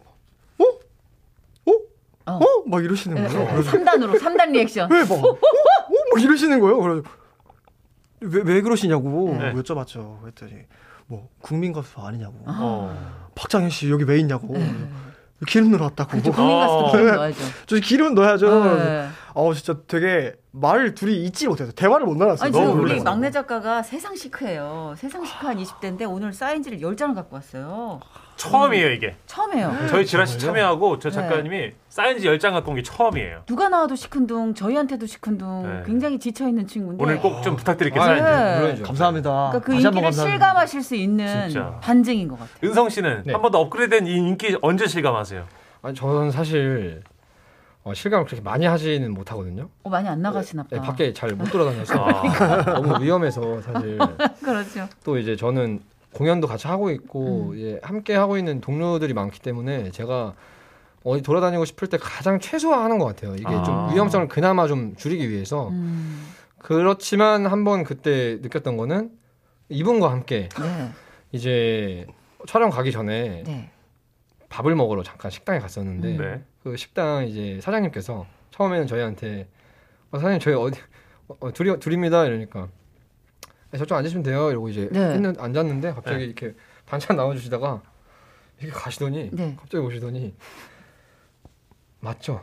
어. 2.35 2.39
어? 2.43 2.63
막 2.65 2.83
이러시는 2.83 3.21
네, 3.21 3.27
거예요. 3.27 3.43
네. 3.45 3.51
그래서 3.53 3.71
3단으로 3.71 4.19
3단 4.19 4.51
리액션. 4.51 4.91
왜 4.91 5.01
막? 5.03 5.11
어? 5.23 5.29
어? 5.29 5.37
막 6.13 6.23
이러시는 6.23 6.59
거예요. 6.59 6.79
그래서 6.79 7.03
왜, 8.21 8.41
왜 8.43 8.61
그러시냐고 8.61 9.37
네. 9.39 9.53
여쭤봤죠. 9.53 10.21
그랬더니 10.21 10.53
뭐 11.07 11.29
국민 11.41 11.73
가수 11.73 11.99
아니냐고. 12.01 12.35
어. 12.45 13.29
박장현 13.35 13.69
씨 13.69 13.89
여기 13.89 14.03
왜 14.03 14.19
있냐고. 14.19 14.53
네. 14.57 14.75
기름 15.47 15.71
넣으러 15.71 15.85
왔다고. 15.85 16.11
그렇죠. 16.11 16.31
국민 16.31 16.57
가수도 16.59 16.85
어. 16.85 16.91
기름 16.91 17.05
넣어야죠. 17.15 17.43
저 17.65 17.75
기름 17.77 18.13
넣어야죠. 18.15 18.49
네. 19.35 19.41
어 19.41 19.53
진짜 19.53 19.75
되게 19.87 20.33
말을 20.51 20.95
둘이 20.95 21.23
잊지 21.25 21.47
못해서 21.47 21.71
대화를 21.71 22.05
못 22.05 22.17
나눴어요. 22.17 22.43
아니 22.43 22.51
너무 22.51 22.65
지금 22.67 22.79
우리 22.81 22.89
놀라서. 22.93 23.03
막내 23.03 23.31
작가가 23.31 23.83
세상 23.83 24.15
시크예요. 24.15 24.95
세상 24.97 25.23
시크한 25.25 25.57
20대인데 25.57 26.09
오늘 26.09 26.33
사인지를 26.33 26.79
10장을 26.79 27.13
갖고 27.15 27.35
왔어요. 27.35 27.99
처음이에요, 28.37 28.91
이게. 28.91 29.15
처음이에요. 29.25 29.75
저희 29.89 30.05
지라시 30.05 30.39
참여하고 30.39 30.99
저 30.99 31.09
네. 31.09 31.15
작가님이 31.15 31.73
사인지 31.89 32.25
10장 32.25 32.51
갖고 32.53 32.71
온 32.71 32.77
게 32.77 32.81
처음이에요. 32.83 33.41
누가 33.45 33.67
나와도 33.67 33.95
시큰둥, 33.95 34.53
저희한테도 34.53 35.05
시큰둥, 35.07 35.63
네. 35.63 35.83
굉장히 35.85 36.17
지쳐있는 36.19 36.65
친구인데. 36.65 37.03
오늘 37.03 37.19
꼭 37.19 37.41
좀 37.43 37.57
부탁드릴게요, 37.57 38.01
아, 38.01 38.05
사인지. 38.05 38.23
네. 38.23 38.59
물론이죠. 38.59 38.83
감사합니다. 38.83 39.29
그러니까 39.29 39.59
그 39.59 39.73
인기를 39.73 39.91
감사합니다. 39.91 40.23
실감하실 40.31 40.83
수 40.83 40.95
있는 40.95 41.49
진짜. 41.49 41.77
반증인 41.81 42.29
것 42.29 42.39
같아요. 42.39 42.55
은성 42.63 42.87
씨는 42.89 43.23
네. 43.25 43.33
한번 43.33 43.51
더 43.51 43.59
업그레이드된 43.59 44.07
이 44.07 44.15
인기 44.15 44.57
언제 44.61 44.87
실감하세요? 44.87 45.45
아니 45.81 45.95
저는 45.95 46.31
사실 46.31 47.03
어, 47.89 47.93
실감을 47.93 48.25
그렇게 48.25 48.41
많이 48.43 48.65
하지는 48.65 49.11
못하거든요 49.13 49.69
어, 49.83 49.89
많이 49.89 50.07
안 50.07 50.21
나가시나 50.21 50.63
보다. 50.63 50.75
네, 50.79 50.81
밖에 50.85 51.11
잘 51.13 51.29
못 51.35 51.45
돌아다녀서 51.51 51.93
아. 52.05 52.63
너무 52.73 53.03
위험해서 53.03 53.61
사실 53.61 53.97
그렇죠. 54.43 54.87
또 55.03 55.17
이제 55.17 55.35
저는 55.35 55.81
공연도 56.13 56.47
같이 56.47 56.67
하고 56.67 56.89
있고 56.91 57.51
음. 57.51 57.59
예, 57.59 57.79
함께 57.81 58.15
하고 58.15 58.37
있는 58.37 58.61
동료들이 58.61 59.13
많기 59.13 59.39
때문에 59.39 59.91
제가 59.91 60.33
어디 61.03 61.21
돌아다니고 61.23 61.65
싶을 61.65 61.87
때 61.87 61.97
가장 61.97 62.39
최소화하는 62.39 62.97
것 62.99 63.05
같아요. 63.05 63.35
이게 63.35 63.45
아. 63.47 63.63
좀 63.63 63.93
위험성을 63.93 64.27
그나마 64.27 64.67
좀 64.67 64.95
줄이기 64.97 65.29
위해서 65.29 65.69
음, 65.69 66.27
그렇지만 66.57 67.45
한번 67.47 67.83
그때 67.83 68.37
느꼈던 68.41 68.75
거는 68.77 69.11
이분과 69.69 70.11
함께 70.11 70.49
네, 70.59 70.89
이제 71.31 72.05
촬영 72.47 72.69
가기 72.69 72.91
전에 72.91 73.43
네. 73.45 73.71
밥을 74.49 74.75
먹으러 74.75 75.03
잠깐 75.03 75.31
식당에 75.31 75.59
갔었는데 75.59 76.17
네. 76.17 76.43
그 76.63 76.75
식당 76.75 77.27
이제 77.27 77.59
사장님께서 77.61 78.25
처음에는 78.51 78.87
저희한테 78.87 79.47
어, 80.11 80.17
사장님 80.17 80.39
저희 80.39 80.55
어디 80.55 80.79
어, 81.27 81.35
어, 81.39 81.51
둘이 81.51 81.79
둘입니다 81.79 82.25
이러니까 82.25 82.67
네, 83.71 83.77
저쪽 83.77 83.95
앉으시면 83.95 84.23
돼요. 84.23 84.49
이러고 84.49 84.69
이제 84.69 84.89
네. 84.91 84.99
했는, 84.99 85.35
앉았는데 85.37 85.91
갑자기 85.93 86.17
네. 86.17 86.23
이렇게 86.25 86.55
반찬 86.87 87.15
나와주시다가 87.15 87.81
이렇게 88.59 88.73
가시더니 88.73 89.29
네. 89.31 89.55
갑자기 89.59 89.83
오시더니 89.83 90.33
맞죠? 92.01 92.41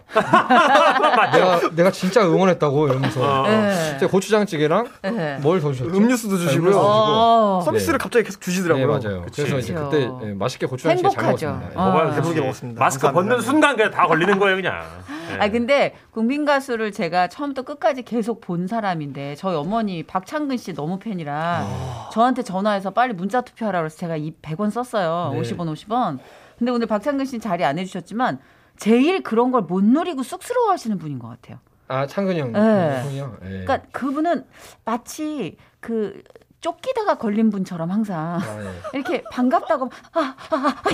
내가 1.32 1.60
내가 1.74 1.90
진짜 1.90 2.22
응원했다고 2.26 2.88
이러면서 2.88 3.42
어. 3.42 3.46
네. 3.48 3.74
진짜 3.90 4.06
고추장찌개랑 4.06 4.86
네. 5.02 5.38
뭘더 5.40 5.72
주셨죠? 5.72 5.96
음료수도 5.96 6.36
주시고요. 6.36 6.76
어. 6.76 7.62
서비스를 7.64 7.98
네. 7.98 8.02
갑자기 8.02 8.24
계속 8.26 8.40
주시더라고요. 8.42 8.98
네 8.98 9.08
맞아요. 9.08 9.22
그치. 9.22 9.42
그래서 9.42 9.58
이제. 9.58 9.72
그때 9.72 10.10
예, 10.24 10.34
맛있게 10.34 10.66
고추장찌개 10.66 11.08
잘. 11.08 11.24
먹었습니다. 11.24 11.70
어. 11.74 11.92
배부르게 12.10 12.20
되지. 12.34 12.40
먹었습니다. 12.42 12.78
마스크 12.78 13.02
감사합니다. 13.06 13.34
벗는 13.36 13.44
순간 13.44 13.76
그냥 13.76 13.90
다 13.90 14.06
걸리는 14.06 14.38
거예요, 14.38 14.56
그냥. 14.56 14.82
네. 15.30 15.38
아 15.40 15.48
근데 15.48 15.94
국민 16.10 16.44
가수를 16.44 16.92
제가 16.92 17.28
처음부터 17.28 17.62
끝까지 17.62 18.02
계속 18.02 18.42
본 18.42 18.66
사람인데 18.66 19.36
저희 19.36 19.56
어머니 19.56 20.02
박창근 20.02 20.58
씨 20.58 20.74
너무 20.74 20.98
팬이라 20.98 21.66
저한테 22.12 22.42
전화해서 22.42 22.90
빨리 22.90 23.14
문자 23.14 23.40
투표하라고 23.40 23.86
해서 23.86 23.96
제가 23.96 24.16
이 24.16 24.32
100원 24.42 24.70
썼어요. 24.70 25.30
네. 25.32 25.40
50원 25.40 25.72
50원. 25.72 26.18
근데 26.58 26.70
오늘 26.72 26.86
박창근 26.86 27.24
씨 27.24 27.38
자리 27.38 27.64
안 27.64 27.78
해주셨지만 27.78 28.38
제일 28.76 29.22
그런 29.22 29.50
걸 29.52 29.62
못 29.62 29.82
누리고 29.84 30.22
쑥스러워 30.22 30.70
하시는 30.70 30.98
분인 30.98 31.18
것 31.18 31.28
같아요. 31.28 31.58
아 31.88 32.06
창근이 32.06 32.40
형. 32.40 32.52
네. 32.52 33.02
형이요. 33.04 33.36
예. 33.44 33.48
그러니까 33.64 33.78
그분은 33.92 34.44
마치 34.84 35.56
그 35.80 36.22
쫓기다가 36.60 37.16
걸린 37.18 37.50
분처럼 37.50 37.90
항상 37.90 38.40
아, 38.40 38.62
예. 38.64 38.70
이렇게 38.98 39.22
반갑다고 39.30 39.88
아, 40.14 40.34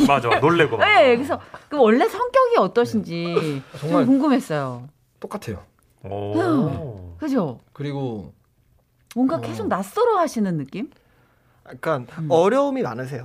맞아, 0.06 0.28
놀래고. 0.40 0.76
막. 0.76 0.84
네, 0.86 1.16
그래서 1.16 1.40
그 1.68 1.78
원래 1.78 2.06
성격이 2.08 2.56
어떠신지 2.58 3.62
좀 3.72 3.80
정말 3.80 4.06
궁금했어요. 4.06 4.88
똑같아요. 5.20 5.62
오. 6.04 7.14
그죠? 7.18 7.58
그리고 7.72 8.32
뭔가 9.14 9.36
어. 9.36 9.40
계속 9.40 9.68
낯설어 9.68 10.18
하시는 10.18 10.56
느낌? 10.58 10.90
약간 11.70 12.06
음. 12.18 12.26
어려움이 12.30 12.82
많으세요. 12.82 13.24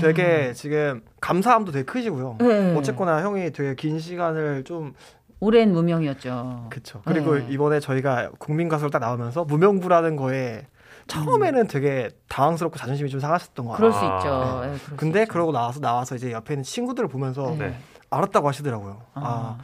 되게 0.00 0.52
지금 0.52 1.02
감사함도 1.20 1.72
되게 1.72 1.84
크시고요. 1.84 2.36
네. 2.40 2.74
어쨌거나 2.76 3.22
형이 3.22 3.52
되게 3.52 3.74
긴 3.74 3.98
시간을 3.98 4.64
좀 4.64 4.94
오랜 5.40 5.72
무명이었죠. 5.72 6.68
그쵸. 6.70 7.02
그리고 7.04 7.36
네. 7.36 7.46
이번에 7.50 7.80
저희가 7.80 8.30
국민 8.38 8.68
가수를 8.68 8.90
딱 8.90 9.00
나오면서 9.00 9.44
무명부라는 9.44 10.16
거에 10.16 10.66
처음에는 11.08 11.66
되게 11.66 12.10
당황스럽고 12.28 12.78
자존심이 12.78 13.10
좀 13.10 13.18
상하셨던 13.18 13.66
것 13.66 13.72
음. 13.72 13.76
그럴 13.76 13.90
같아요. 13.90 14.08
수 14.08 14.14
아. 14.14 14.18
있죠. 14.18 14.60
예, 14.64 14.66
그럴 14.68 14.78
수 14.78 14.96
근데 14.96 15.22
있죠. 15.22 15.32
그러고 15.32 15.50
나와서 15.52 15.80
나와서 15.80 16.14
이제 16.14 16.30
옆에 16.30 16.54
있는 16.54 16.62
친구들을 16.62 17.08
보면서 17.08 17.50
네. 17.58 17.68
네. 17.70 17.78
알았다고 18.10 18.46
하시더라고요. 18.46 19.00
아, 19.14 19.20
아. 19.24 19.58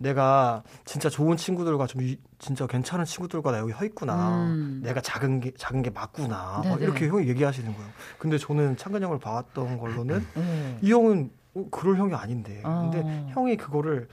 내가 0.00 0.62
진짜 0.84 1.08
좋은 1.08 1.36
친구들과 1.36 1.86
좀 1.86 2.02
유- 2.02 2.16
진짜 2.38 2.66
괜찮은 2.66 3.04
친구들과 3.04 3.52
나 3.52 3.58
여기 3.58 3.72
서 3.72 3.84
있구나. 3.84 4.44
음. 4.46 4.80
내가 4.82 5.00
작은 5.00 5.40
게 5.40 5.52
작은 5.56 5.82
게 5.82 5.90
맞구나. 5.90 6.62
막 6.64 6.80
이렇게 6.80 7.08
형이 7.08 7.28
얘기하시는 7.28 7.72
거예요. 7.74 7.90
근데 8.18 8.38
저는 8.38 8.76
창근 8.76 9.02
형을 9.02 9.18
봐왔던 9.18 9.78
걸로는 9.78 10.26
네. 10.34 10.78
이 10.82 10.92
형은 10.92 11.30
어, 11.54 11.64
그럴 11.70 11.96
형이 11.96 12.14
아닌데. 12.14 12.60
아. 12.64 12.88
근데 12.90 13.26
형이 13.32 13.56
그거를 13.56 14.08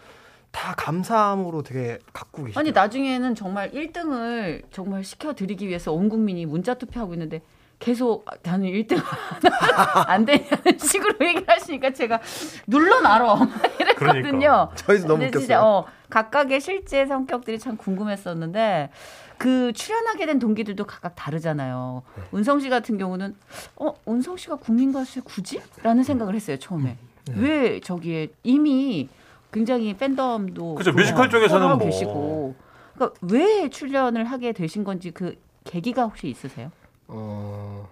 다 0.52 0.74
감사함으로 0.76 1.62
되게 1.64 2.00
갖고 2.14 2.44
계시죠. 2.44 2.60
아니 2.60 2.72
나중에는 2.72 3.36
정말 3.36 3.72
1등을 3.72 4.64
정말 4.72 5.04
시켜드리기 5.04 5.68
위해서 5.68 5.94
온 5.94 6.10
국민이 6.10 6.46
문자 6.46 6.74
투표하고 6.74 7.14
있는데 7.14 7.42
계속 7.80 8.26
아, 8.28 8.32
나는 8.42 8.70
1등 8.70 8.98
안 10.08 10.26
되냐는 10.26 10.80
식으로 10.80 11.14
얘기를 11.28 11.46
하시니까 11.48 11.94
제가 11.94 12.20
눌러놔라 12.66 13.36
이랬거든요. 14.06 14.40
그러니까. 14.40 14.76
저희도 14.76 15.08
너무 15.08 15.24
웃겼어요. 15.26 15.40
진짜 15.42 15.64
어, 15.66 15.86
각각의 16.10 16.62
실제 16.62 17.06
성격들이 17.06 17.60
참 17.60 17.78
궁금했었는데 17.78 18.90
그 19.38 19.72
출연하게 19.74 20.26
된 20.26 20.40
동기들도 20.40 20.86
각각 20.86 21.16
다르잖아요. 21.16 22.02
네. 22.16 22.24
은성 22.34 22.60
씨 22.60 22.70
같은 22.70 22.98
경우는 22.98 23.36
어 23.76 23.94
은성 24.08 24.38
씨가 24.38 24.56
국민 24.56 24.92
가수에 24.92 25.22
굳이?라는 25.24 26.04
생각을 26.04 26.34
했어요 26.36 26.58
처음에. 26.58 26.98
네. 27.28 27.34
왜 27.38 27.80
저기에 27.80 28.30
이미 28.44 29.10
굉장히 29.52 29.94
팬덤도 29.96 30.76
그죠, 30.76 30.92
좀 30.92 31.00
뮤지컬 31.00 31.30
쪽에서는 31.30 31.68
뭐. 31.68 31.78
계시고 31.78 32.56
그러니까 32.96 33.20
왜 33.22 33.70
출연을 33.70 34.24
하게 34.26 34.54
되신 34.54 34.84
건지 34.84 35.12
그 35.12 35.36
계기가 35.66 36.04
혹시 36.04 36.30
있으세요? 36.30 36.72
어 37.08 37.88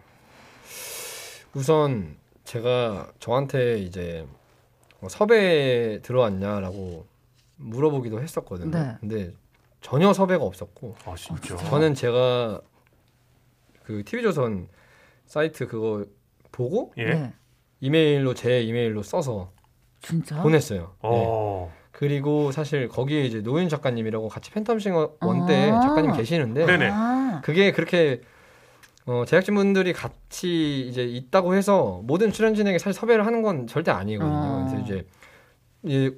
우선 1.53 2.15
제가 2.43 3.07
저한테 3.19 3.79
이제 3.79 4.25
어, 4.27 4.35
섭외 5.09 5.99
들어왔냐라고 6.01 7.05
물어보기도 7.57 8.21
했었거든요. 8.21 8.71
네. 8.71 8.97
근데 8.99 9.31
전혀 9.81 10.11
섭외가 10.13 10.43
없었고 10.43 10.95
아, 11.05 11.15
진짜. 11.15 11.55
저는 11.57 11.93
제가 11.93 12.61
그 13.83 14.03
TV조선 14.03 14.67
사이트 15.25 15.67
그거 15.67 16.05
보고 16.51 16.93
예. 16.97 17.05
네. 17.05 17.33
이메일로 17.81 18.33
제 18.33 18.61
이메일로 18.61 19.03
써서 19.03 19.51
진짜? 20.01 20.41
보냈어요. 20.41 20.79
네. 20.79 20.87
어. 21.03 21.71
그리고 21.91 22.51
사실 22.51 22.89
거기에 22.89 23.23
이제 23.23 23.41
노윤 23.41 23.69
작가님이라고 23.69 24.27
같이 24.27 24.51
팬텀싱어 24.51 25.17
원때 25.21 25.71
아. 25.71 25.79
작가님 25.81 26.13
계시는데 26.13 26.65
네네. 26.65 26.89
아, 26.91 27.41
그게 27.43 27.71
그렇게 27.71 28.21
어, 29.07 29.23
제작진분들이 29.25 29.93
같이 29.93 30.87
이제 30.87 31.03
있다고 31.03 31.53
해서 31.55 32.01
모든 32.03 32.31
출연진에게 32.31 32.79
사실 32.79 32.99
섭외를 32.99 33.25
하는 33.25 33.41
건 33.41 33.67
절대 33.67 33.91
아니거든요. 33.91 34.35
아. 34.35 34.65
그래서 34.67 34.83
이제 34.83 35.07
이 35.83 36.11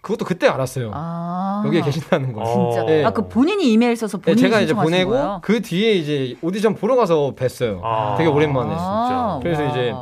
그것도 0.00 0.24
그때 0.24 0.48
알았어요. 0.48 0.90
아. 0.92 1.62
여기에 1.64 1.82
계신다는 1.82 2.32
거. 2.32 2.40
어. 2.42 2.72
진짜. 2.72 2.84
네. 2.84 3.04
아, 3.04 3.10
그 3.10 3.28
본인이 3.28 3.72
이메일 3.72 3.96
써서 3.96 4.18
네, 4.18 4.32
본인이 4.32 4.40
제가 4.40 4.60
이제 4.60 4.74
보내고 4.74 5.10
거예요? 5.12 5.40
그 5.44 5.62
뒤에 5.62 5.92
이제 5.92 6.36
오디션 6.42 6.74
보러 6.74 6.96
가서 6.96 7.34
뵀어요. 7.36 7.80
아. 7.84 8.16
되게 8.18 8.28
오랜만에. 8.28 8.74
아, 8.76 9.38
그래서 9.40 9.62
와. 9.62 9.70
이제 9.70 9.92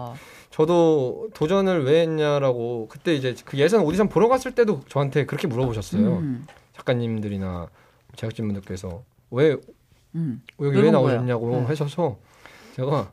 저도 0.49 1.29
도전을 1.35 1.85
왜 1.85 2.01
했냐라고 2.01 2.89
그때 2.89 3.15
이제 3.15 3.35
그 3.45 3.59
예선 3.59 3.83
오디션 3.83 4.09
보러 4.09 4.29
갔을 4.29 4.53
때도 4.53 4.81
저한테 4.89 5.27
그렇게 5.27 5.47
물어보셨어요. 5.47 6.03
음, 6.03 6.47
작가님들이나 6.77 7.69
제작진분들께서 8.17 9.03
왜 9.31 9.57
음. 10.15 10.43
여기 10.61 10.79
왜 10.81 10.91
나오셨냐고? 10.91 11.51
네. 11.51 11.65
하셔서 11.65 12.17
제가 12.77 13.11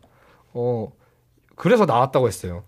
어 0.53 0.91
그래서 1.55 1.85
나왔다고 1.85 2.27
했어요. 2.27 2.63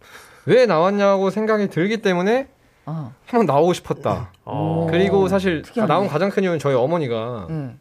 왜 0.45 0.65
나왔냐고 0.65 1.30
생각이 1.30 1.69
들기 1.69 2.02
때문에 2.02 2.47
어. 2.86 3.13
한번 3.28 3.45
나오고 3.45 3.73
싶었다. 3.73 4.32
어. 4.45 4.88
그리고 4.89 5.28
사실 5.28 5.62
특이하네. 5.62 5.88
나온 5.93 6.08
가장 6.08 6.30
큰 6.30 6.43
이유는 6.43 6.60
저희 6.60 6.73
어머니가 6.73 7.47
네. 7.49 7.75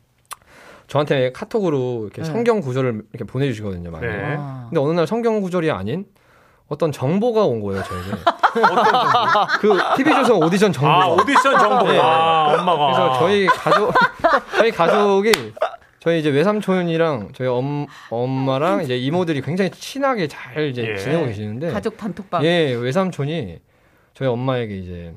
저한테 0.87 1.33
카톡으로 1.33 2.05
이렇게 2.05 2.23
네. 2.23 2.29
성경 2.29 2.61
구절을 2.61 3.03
이렇게 3.13 3.25
보내주시거든요. 3.31 3.91
많이. 3.91 4.07
네. 4.07 4.37
아. 4.39 4.67
근데 4.69 4.81
어느 4.81 4.93
날 4.93 5.07
성경 5.07 5.41
구절이 5.41 5.71
아닌 5.71 6.07
어떤 6.69 6.93
정보가 6.93 7.45
온 7.47 7.61
거예요, 7.63 7.83
저에게. 7.83 8.11
그 9.61 9.79
TV조선 9.97 10.43
오디션 10.43 10.73
정보가. 10.73 11.03
아, 11.03 11.09
오디션 11.09 11.59
정보. 11.59 11.91
네. 11.91 11.99
아, 11.99 12.55
엄마가. 12.59 12.87
그래서 12.87 13.19
저희 13.19 13.47
가족 13.47 13.93
저희 14.57 14.71
가족이 14.71 15.55
저희 16.01 16.21
이제 16.21 16.31
외삼촌이랑 16.31 17.31
저희 17.35 17.49
엄, 17.49 17.87
엄마랑 18.11 18.83
이제 18.85 18.97
이모들이 18.97 19.41
굉장히 19.43 19.71
친하게 19.71 20.29
잘 20.29 20.69
이제 20.69 20.93
예. 20.93 20.97
지내고 20.97 21.27
계시는데 21.27 21.71
가족 21.73 21.97
단톡방. 21.97 22.45
예 22.45 22.73
외삼촌이 22.75 23.59
저희 24.15 24.29
엄마에게 24.29 24.77
이제 24.77 25.15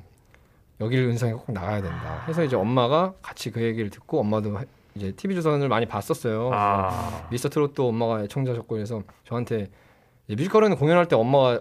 여기를 0.79 1.05
은성이 1.05 1.33
꼭 1.33 1.51
나가야 1.51 1.81
된다. 1.81 2.25
해서 2.27 2.43
이제 2.43 2.55
엄마가 2.55 3.13
같이 3.21 3.51
그 3.51 3.61
얘기를 3.61 3.89
듣고 3.91 4.19
엄마도 4.21 4.57
하- 4.57 4.65
이제 4.95 5.11
TV 5.11 5.35
조선을 5.35 5.69
많이 5.69 5.85
봤었어요. 5.85 6.49
아. 6.51 7.27
미스터 7.29 7.49
트롯도 7.49 7.87
엄마가 7.87 8.23
애청자셨고 8.23 8.67
그래서 8.75 9.03
저한테 9.25 9.67
이제 10.27 10.35
뮤지컬은 10.35 10.75
공연할 10.75 11.07
때 11.07 11.15
엄마가 11.15 11.59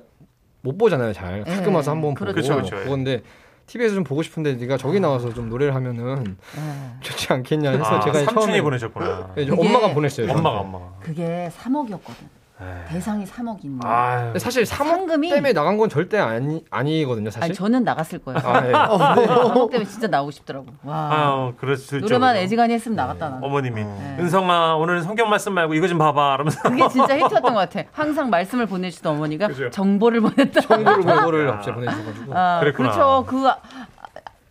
못 0.63 0.77
보잖아요. 0.79 1.13
잘 1.13 1.45
가끔 1.45 1.73
예, 1.73 1.77
와서 1.77 1.91
한 1.91 2.01
번 2.01 2.15
보고 2.15 2.33
그렇죠. 2.33 2.57
그쵸, 2.57 2.63
그쵸, 2.63 2.77
예. 2.81 2.85
그건데 2.85 3.23
TV에서 3.71 3.95
좀 3.95 4.03
보고 4.05 4.21
싶은데 4.23 4.55
네가 4.55 4.77
저기 4.77 4.99
나와서 4.99 5.33
좀 5.33 5.49
노래를 5.49 5.75
하면은 5.77 6.25
네. 6.25 6.63
좋지 7.03 7.33
않겠냐 7.33 7.71
해서 7.71 7.85
아, 7.85 8.01
제가 8.01 8.19
삼촌이 8.19 8.47
처음에 8.47 8.63
보내셨구나. 8.63 9.33
그게- 9.35 9.53
엄마가 9.53 9.95
보냈어요. 9.95 10.29
엄마가. 10.33 10.59
엄마가. 10.61 10.95
그게 11.01 11.49
3억이었거든. 11.57 12.40
에이. 12.63 12.67
대상이 12.89 13.25
3억인데. 13.25 13.85
아유. 13.87 14.25
근데 14.27 14.39
사실 14.39 14.65
3억 14.65 14.67
상금이 14.87 15.31
때문에 15.31 15.53
나간 15.53 15.79
건 15.79 15.89
절대 15.89 16.19
아니 16.19 16.65
아니거든요. 16.71 17.31
사실. 17.31 17.45
아니 17.45 17.55
저는 17.55 17.85
나갔을 17.85 18.19
거예요. 18.19 18.39
아, 18.45 18.67
예. 18.67 18.73
3억 18.75 19.71
때문에 19.71 19.89
진짜 19.89 20.07
나오고 20.09 20.31
싶더라고. 20.31 20.67
와. 20.85 21.53
그럴 21.59 21.77
수 21.77 21.97
있죠. 21.97 22.05
노래만. 22.07 22.37
애지간히 22.37 22.75
했으면 22.75 22.97
나갔다 22.97 23.29
나는. 23.31 23.45
어머님이. 23.45 23.83
네. 23.85 24.17
은성아, 24.21 24.77
오늘은 24.77 25.03
성경 25.03 25.31
말씀 25.31 25.53
말고 25.55 25.75
이거 25.75 25.89
좀 25.89 25.99
봐봐. 25.99 26.35
이러면서. 26.35 26.61
그게 26.63 26.87
진짜 26.89 27.15
히트였던 27.19 27.43
것 27.43 27.55
같아. 27.55 27.83
항상 27.93 28.31
말씀을 28.31 28.67
보내주던 28.67 29.15
어머니가 29.17 29.49
그죠. 29.49 29.71
정보를 29.71 30.21
보냈다. 30.21 30.61
정보를 30.61 31.03
보고를 31.17 31.47
갑자기 31.51 31.75
보내주셔가지고. 31.77 32.37
아, 32.37 32.61
그랬구나. 32.61 32.91
그렇죠. 32.91 33.25
그 33.27 33.49
아, 33.49 33.57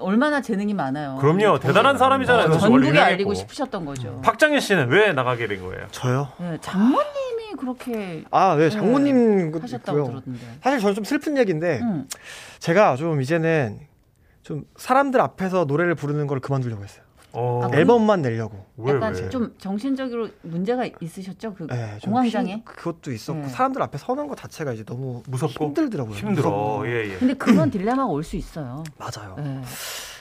얼마나 0.01 0.41
재능이 0.41 0.73
많아요. 0.73 1.17
그럼요. 1.19 1.59
대단한 1.59 1.97
사람이잖아요. 1.97 2.45
어, 2.53 2.57
전국에. 2.57 2.97
알리고 2.99 3.33
싶으셨던 3.33 3.85
거죠. 3.85 4.21
박장현 4.23 4.61
씨는 4.61 4.87
왜 4.89 5.11
나가게 5.11 5.47
된 5.47 5.61
거예요? 5.61 5.87
저요? 5.91 6.29
네, 6.37 6.57
장모님 6.61 7.38
이 7.51 7.55
그렇게 7.55 8.23
아, 8.31 8.55
네, 8.55 8.69
장모님 8.69 9.51
그 9.51 9.59
하셨다고 9.59 9.99
있고요. 9.99 10.19
들었는데. 10.21 10.45
사실 10.61 10.79
저는 10.79 10.95
좀 10.95 11.03
슬픈 11.03 11.37
얘기인데 11.37 11.79
음. 11.81 12.07
제가 12.59 12.95
좀 12.95 13.21
이제는 13.21 13.79
좀 14.43 14.65
사람들 14.77 15.19
앞에서 15.21 15.65
노래를 15.65 15.95
부르는 15.95 16.27
걸 16.27 16.39
그만두려고 16.39 16.83
했어요. 16.83 17.03
어. 17.31 17.61
아, 17.63 17.67
그- 17.67 17.77
앨범만 17.77 18.21
내려고. 18.23 18.65
왜, 18.77 18.93
약간 18.95 19.13
왜? 19.13 19.29
좀 19.29 19.53
정신적으로 19.59 20.29
문제가 20.41 20.85
있으셨죠? 20.99 21.53
그 21.53 21.67
네, 21.67 21.97
좀 21.99 22.11
공황장애? 22.11 22.53
힘- 22.53 22.63
그것도 22.65 23.11
있었고 23.11 23.41
네. 23.41 23.47
사람들 23.49 23.81
앞에 23.83 23.97
서는 23.99 24.27
것 24.27 24.35
자체가 24.37 24.73
이제 24.73 24.83
너무 24.83 25.21
무섭고 25.27 25.65
힘들더라고요. 25.65 26.15
힘들어. 26.15 26.49
무섭고. 26.49 26.87
예, 26.87 27.11
예. 27.11 27.17
근데 27.17 27.33
그런 27.35 27.69
딜레마가 27.69 28.05
올 28.07 28.23
수 28.23 28.35
있어요. 28.35 28.83
맞아요. 28.97 29.35
네. 29.37 29.61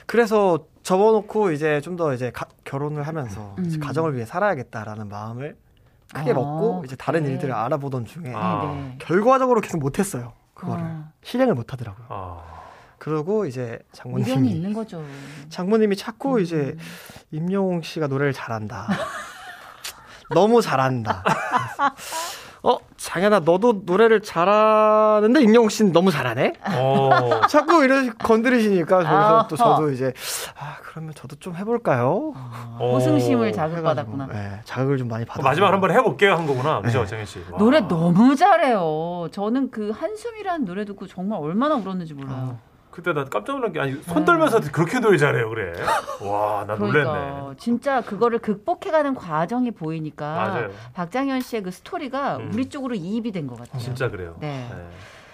그래서 0.07 0.67
접어놓고 0.83 1.51
이제 1.53 1.81
좀 1.83 1.97
더 1.97 2.13
이제 2.15 2.31
가- 2.31 2.47
결혼을 2.65 3.03
하면서 3.07 3.55
음. 3.59 3.65
이제 3.67 3.79
가정을 3.79 4.15
위해 4.15 4.25
살아야겠다라는 4.27 5.09
마음을 5.09 5.57
크게 6.15 6.31
아, 6.31 6.35
먹고 6.35 6.83
이제 6.85 6.97
다른 6.97 7.23
그래. 7.23 7.33
일들을 7.33 7.55
알아보던 7.55 8.07
중에 8.07 8.33
아. 8.35 8.73
네. 8.75 8.97
결과적으로 8.99 9.61
계속 9.61 9.79
못했어요. 9.79 10.33
그거를 10.55 10.83
어. 10.85 11.05
실행을 11.23 11.55
못하더라고요. 11.55 12.07
아. 12.09 12.43
그러고 12.99 13.47
이제 13.47 13.79
장모님이 13.93 14.51
있는 14.51 14.73
거죠. 14.73 15.05
장모님이 15.51 15.97
자꾸 15.97 16.37
음. 16.37 16.41
이제 16.41 16.77
임영웅 17.31 17.83
씨가 17.83 18.09
노래를 18.09 18.33
잘한다. 18.33 18.89
너무 20.35 20.61
잘한다. 20.61 21.23
어 23.09 23.11
장현아 23.11 23.41
너도 23.41 23.83
노래를 23.87 24.21
잘하는데 24.21 25.41
임영웅 25.41 25.71
씨는 25.71 25.93
너무 25.93 26.11
잘하네. 26.11 26.53
어. 26.77 27.41
자꾸 27.49 27.83
이런 27.83 28.13
건드리시니까 28.19 28.99
아하. 28.99 29.09
그래서 29.09 29.47
또 29.49 29.57
저도 29.57 29.91
이제 29.93 30.13
아 30.59 30.77
그러면 30.83 31.15
저도 31.15 31.37
좀 31.37 31.57
해볼까요? 31.57 32.35
어. 32.79 32.91
호승심을 32.95 33.53
자극받았구나. 33.53 34.27
네, 34.27 34.61
자극을 34.65 34.99
좀 34.99 35.09
많이 35.09 35.25
받아. 35.25 35.43
마지막 35.43 35.73
한번 35.73 35.91
해볼게요 35.91 36.35
한 36.35 36.47
거구나. 36.47 36.83
그죠, 36.83 37.01
네. 37.01 37.07
정현 37.07 37.27
씨. 37.27 37.39
와. 37.51 37.59
노래 37.59 37.81
너무 37.81 38.37
잘해요. 38.37 39.29
저는 39.33 39.71
그 39.71 39.91
한숨이라는 39.91 40.67
노래 40.67 40.85
듣고 40.85 41.07
정말 41.07 41.39
얼마나 41.41 41.77
울었는지 41.77 42.13
몰라요. 42.13 42.59
그때 42.99 43.13
나 43.13 43.25
깜짝 43.27 43.53
놀란 43.53 43.73
게 43.73 43.79
아니 43.79 43.95
손 44.03 44.25
떨면서 44.25 44.61
그렇게 44.73 44.99
노래 44.99 45.17
잘해요 45.17 45.49
그래. 45.51 45.73
와, 46.21 46.65
나 46.67 46.75
놀랬네. 46.75 47.05
그러니까 47.09 47.55
진짜 47.57 48.01
그거를 48.01 48.41
극복해가는 48.41 49.15
과정이 49.15 49.71
보이니까 49.71 50.35
맞아요. 50.35 50.71
박장현 50.95 51.41
씨의 51.43 51.63
그 51.63 51.71
스토리가 51.71 52.39
음. 52.39 52.51
우리 52.53 52.69
쪽으로 52.69 52.97
이입이 52.97 53.31
된 53.31 53.47
것 53.47 53.57
같아요. 53.57 53.81
진짜 53.81 54.11
그래요. 54.11 54.35
네. 54.41 54.69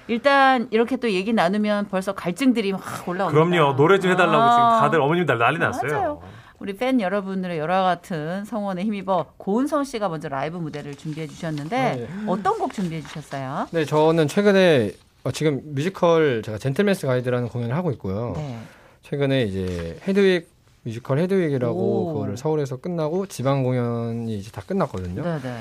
일단 0.09 0.69
이렇게 0.73 0.99
또 0.99 1.11
얘기 1.11 1.33
나누면 1.33 1.89
벌써 1.89 2.13
갈증들이 2.13 2.73
막 2.73 2.83
올라옵니다. 3.09 3.31
그럼요. 3.47 3.77
노래 3.77 3.99
좀 3.99 4.11
해달라고 4.11 4.37
아. 4.43 4.51
지금 4.51 4.81
다들 4.81 5.01
어머님 5.01 5.25
들 5.25 5.39
난리 5.39 5.59
났어요. 5.59 5.91
맞아요. 5.91 6.23
우리 6.59 6.77
팬 6.77 7.01
여러분들의 7.01 7.59
열화 7.59 7.83
같은 7.83 8.45
성원에 8.45 8.85
힘입어 8.85 9.33
고은성 9.39 9.85
씨가 9.85 10.11
먼저 10.11 10.29
라이브 10.29 10.59
무대를 10.59 10.95
준비해 10.97 11.27
주셨는데 11.27 11.77
아, 11.79 11.97
예. 11.97 12.09
어떤 12.27 12.59
곡 12.59 12.75
준비해 12.75 13.01
주셨어요? 13.01 13.69
네, 13.71 13.87
저는 13.87 14.29
최근에 14.29 14.93
어, 15.25 15.33
지금 15.33 15.61
뮤지컬 15.65 16.43
제가 16.43 16.59
Gentleman's 16.59 17.07
Guide라는 17.07 17.49
공연을 17.49 17.75
하고 17.75 17.91
있고요. 17.93 18.35
네. 18.37 18.59
최근에 19.03 19.43
이제 19.45 19.99
헤드윅 20.07 20.47
뮤지컬 20.83 21.19
헤드윅이라고 21.19 21.79
오. 21.79 22.13
그거를 22.13 22.37
서울에서 22.37 22.77
끝나고 22.77 23.27
지방 23.27 23.63
공연이 23.63 24.37
이제 24.37 24.51
다 24.51 24.63
끝났거든요. 24.67 25.23
네, 25.23 25.41
네. 25.43 25.59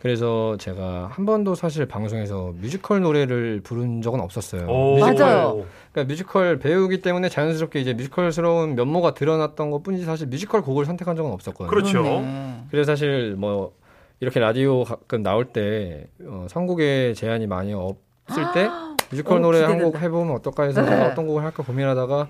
그래서 0.00 0.56
제가 0.58 1.10
한 1.12 1.26
번도 1.26 1.54
사실 1.56 1.86
방송에서 1.86 2.54
뮤지컬 2.60 3.02
노래를 3.02 3.60
부른 3.62 4.00
적은 4.00 4.20
없었어요. 4.20 4.66
오. 4.68 4.94
뮤지컬, 4.94 5.14
맞아요. 5.14 5.66
그러니까 5.92 6.10
뮤지컬 6.10 6.58
배우기 6.58 7.02
때문에 7.02 7.28
자연스럽게 7.28 7.80
이제 7.80 7.92
뮤지컬스러운 7.92 8.76
면모가 8.76 9.14
드러났던 9.14 9.70
것 9.72 9.82
뿐이지 9.82 10.04
사실 10.04 10.28
뮤지컬 10.28 10.62
곡을 10.62 10.86
선택한 10.86 11.16
적은 11.16 11.32
없었거든요. 11.32 11.68
그렇죠. 11.68 12.02
그러네. 12.02 12.64
그래서 12.70 12.92
사실 12.92 13.34
뭐 13.36 13.72
이렇게 14.20 14.38
라디오 14.38 14.84
가끔 14.84 15.22
나올 15.22 15.46
때 15.46 16.06
어, 16.24 16.46
선곡에 16.48 17.14
제한이 17.14 17.46
많이 17.46 17.74
없을 17.74 18.44
때 18.54 18.68
뮤지컬 19.10 19.38
어, 19.38 19.40
노래 19.40 19.62
한. 19.62 19.78
곡 19.82 20.00
해보면 20.00 20.34
어떨까 20.36 20.64
해서 20.64 20.82
네. 20.82 20.88
제가 20.90 21.06
어떤 21.08 21.26
곡을 21.26 21.42
할까 21.42 21.62
고민하다가 21.62 22.28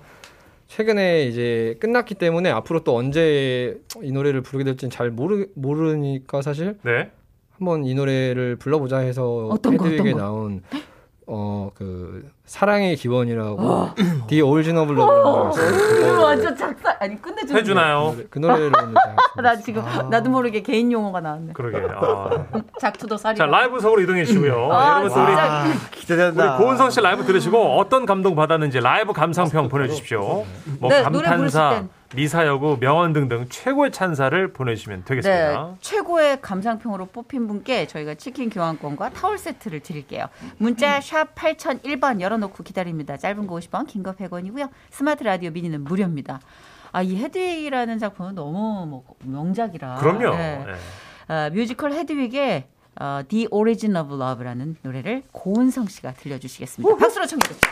최근에 0.67 1.23
이제 1.25 1.75
끝났기 1.79 2.15
때문에 2.15 2.49
앞으로 2.49 2.83
또 2.83 2.95
언제 2.95 3.79
이 4.01 4.11
노래를 4.11 4.41
부르게 4.41 4.63
될지는 4.63 4.89
잘 4.89 5.11
모르 5.11 5.47
모르니까 5.55 6.41
사실 6.41 6.77
네. 6.83 7.11
한번 7.57 7.83
이 7.85 7.93
노래를 7.93 8.55
불러보자 8.55 8.99
해서 8.99 9.57
헤드윅에? 9.65 10.13
나온 10.13 10.61
어 11.27 11.71
그 11.75 12.29
사랑의 12.45 12.95
기원이라고 12.95 13.89
The 14.27 14.41
Origin 14.41 14.77
of 14.77 14.91
Love라고 14.91 15.51
이거 15.99 16.23
완전 16.23 16.55
작사 16.55 16.90
아니 17.01 17.19
끝내줘. 17.19 17.55
해주나요? 17.57 18.15
그 18.29 18.37
노래를 18.37 18.71
오늘 18.77 18.93
제가 19.35 19.41
나 19.41 19.55
지금 19.57 19.83
나도 20.11 20.29
모르게 20.29 20.61
개인 20.61 20.91
용어가 20.91 21.19
나왔네. 21.19 21.53
그러게. 21.53 21.87
아. 21.95 22.45
작투도 22.79 23.17
살이. 23.17 23.35
자 23.37 23.47
라이브석으로 23.47 24.01
이동해 24.01 24.23
주시고요. 24.23 24.71
아, 24.71 24.99
여러분 25.01 25.09
또 25.09 25.23
우리. 25.23 25.31
우리 25.31 25.99
기대된다. 25.99 26.57
고은성 26.57 26.91
씨 26.91 27.01
라이브 27.01 27.23
들으시고 27.25 27.79
어떤 27.79 28.05
감동 28.05 28.35
받았는지 28.35 28.79
라이브 28.81 29.13
감상평 29.13 29.67
보내주십시오. 29.69 30.45
뭐 30.79 30.89
네, 30.89 31.01
감탄사, 31.01 31.69
땐. 31.71 31.89
미사여구, 32.13 32.77
명언 32.79 33.13
등등 33.13 33.47
최고의 33.49 33.91
찬사를 33.91 34.51
보내주시면 34.53 34.99
네, 34.99 35.05
되겠습니다. 35.05 35.75
최고의 35.79 36.41
감상평으로 36.41 37.05
뽑힌 37.07 37.47
분께 37.47 37.87
저희가 37.87 38.15
치킨 38.15 38.49
교환권과 38.49 39.11
타월 39.11 39.37
세트를 39.39 39.79
드릴게요. 39.79 40.25
문자 40.57 40.99
샵 41.01 41.33
8001번 41.33 42.19
열어놓고 42.21 42.63
기다립니다. 42.63 43.15
짧은 43.17 43.47
거 43.47 43.55
50원, 43.55 43.87
긴 43.87 44.03
거 44.03 44.11
100원이고요. 44.11 44.69
스마트 44.91 45.23
라디오 45.23 45.49
미니는 45.51 45.83
무료입니다. 45.85 46.41
아, 46.91 47.01
이 47.01 47.15
헤드윅이라는 47.15 47.99
작품은 47.99 48.35
너무 48.35 48.85
뭐 48.85 49.03
명작이라. 49.23 49.95
그럼요. 49.95 50.35
네. 50.35 50.63
네. 50.65 50.73
아, 51.27 51.49
뮤지컬 51.49 51.93
헤드윅의 51.93 52.67
어, 52.99 53.21
The 53.27 53.47
Origin 53.51 53.95
of 53.95 54.13
Love라는 54.13 54.77
노래를 54.81 55.23
고은성 55.31 55.87
씨가 55.87 56.13
들려주시겠습니다. 56.13 56.95
박수로 56.97 57.25
청해 57.25 57.39
주세요. 57.47 57.71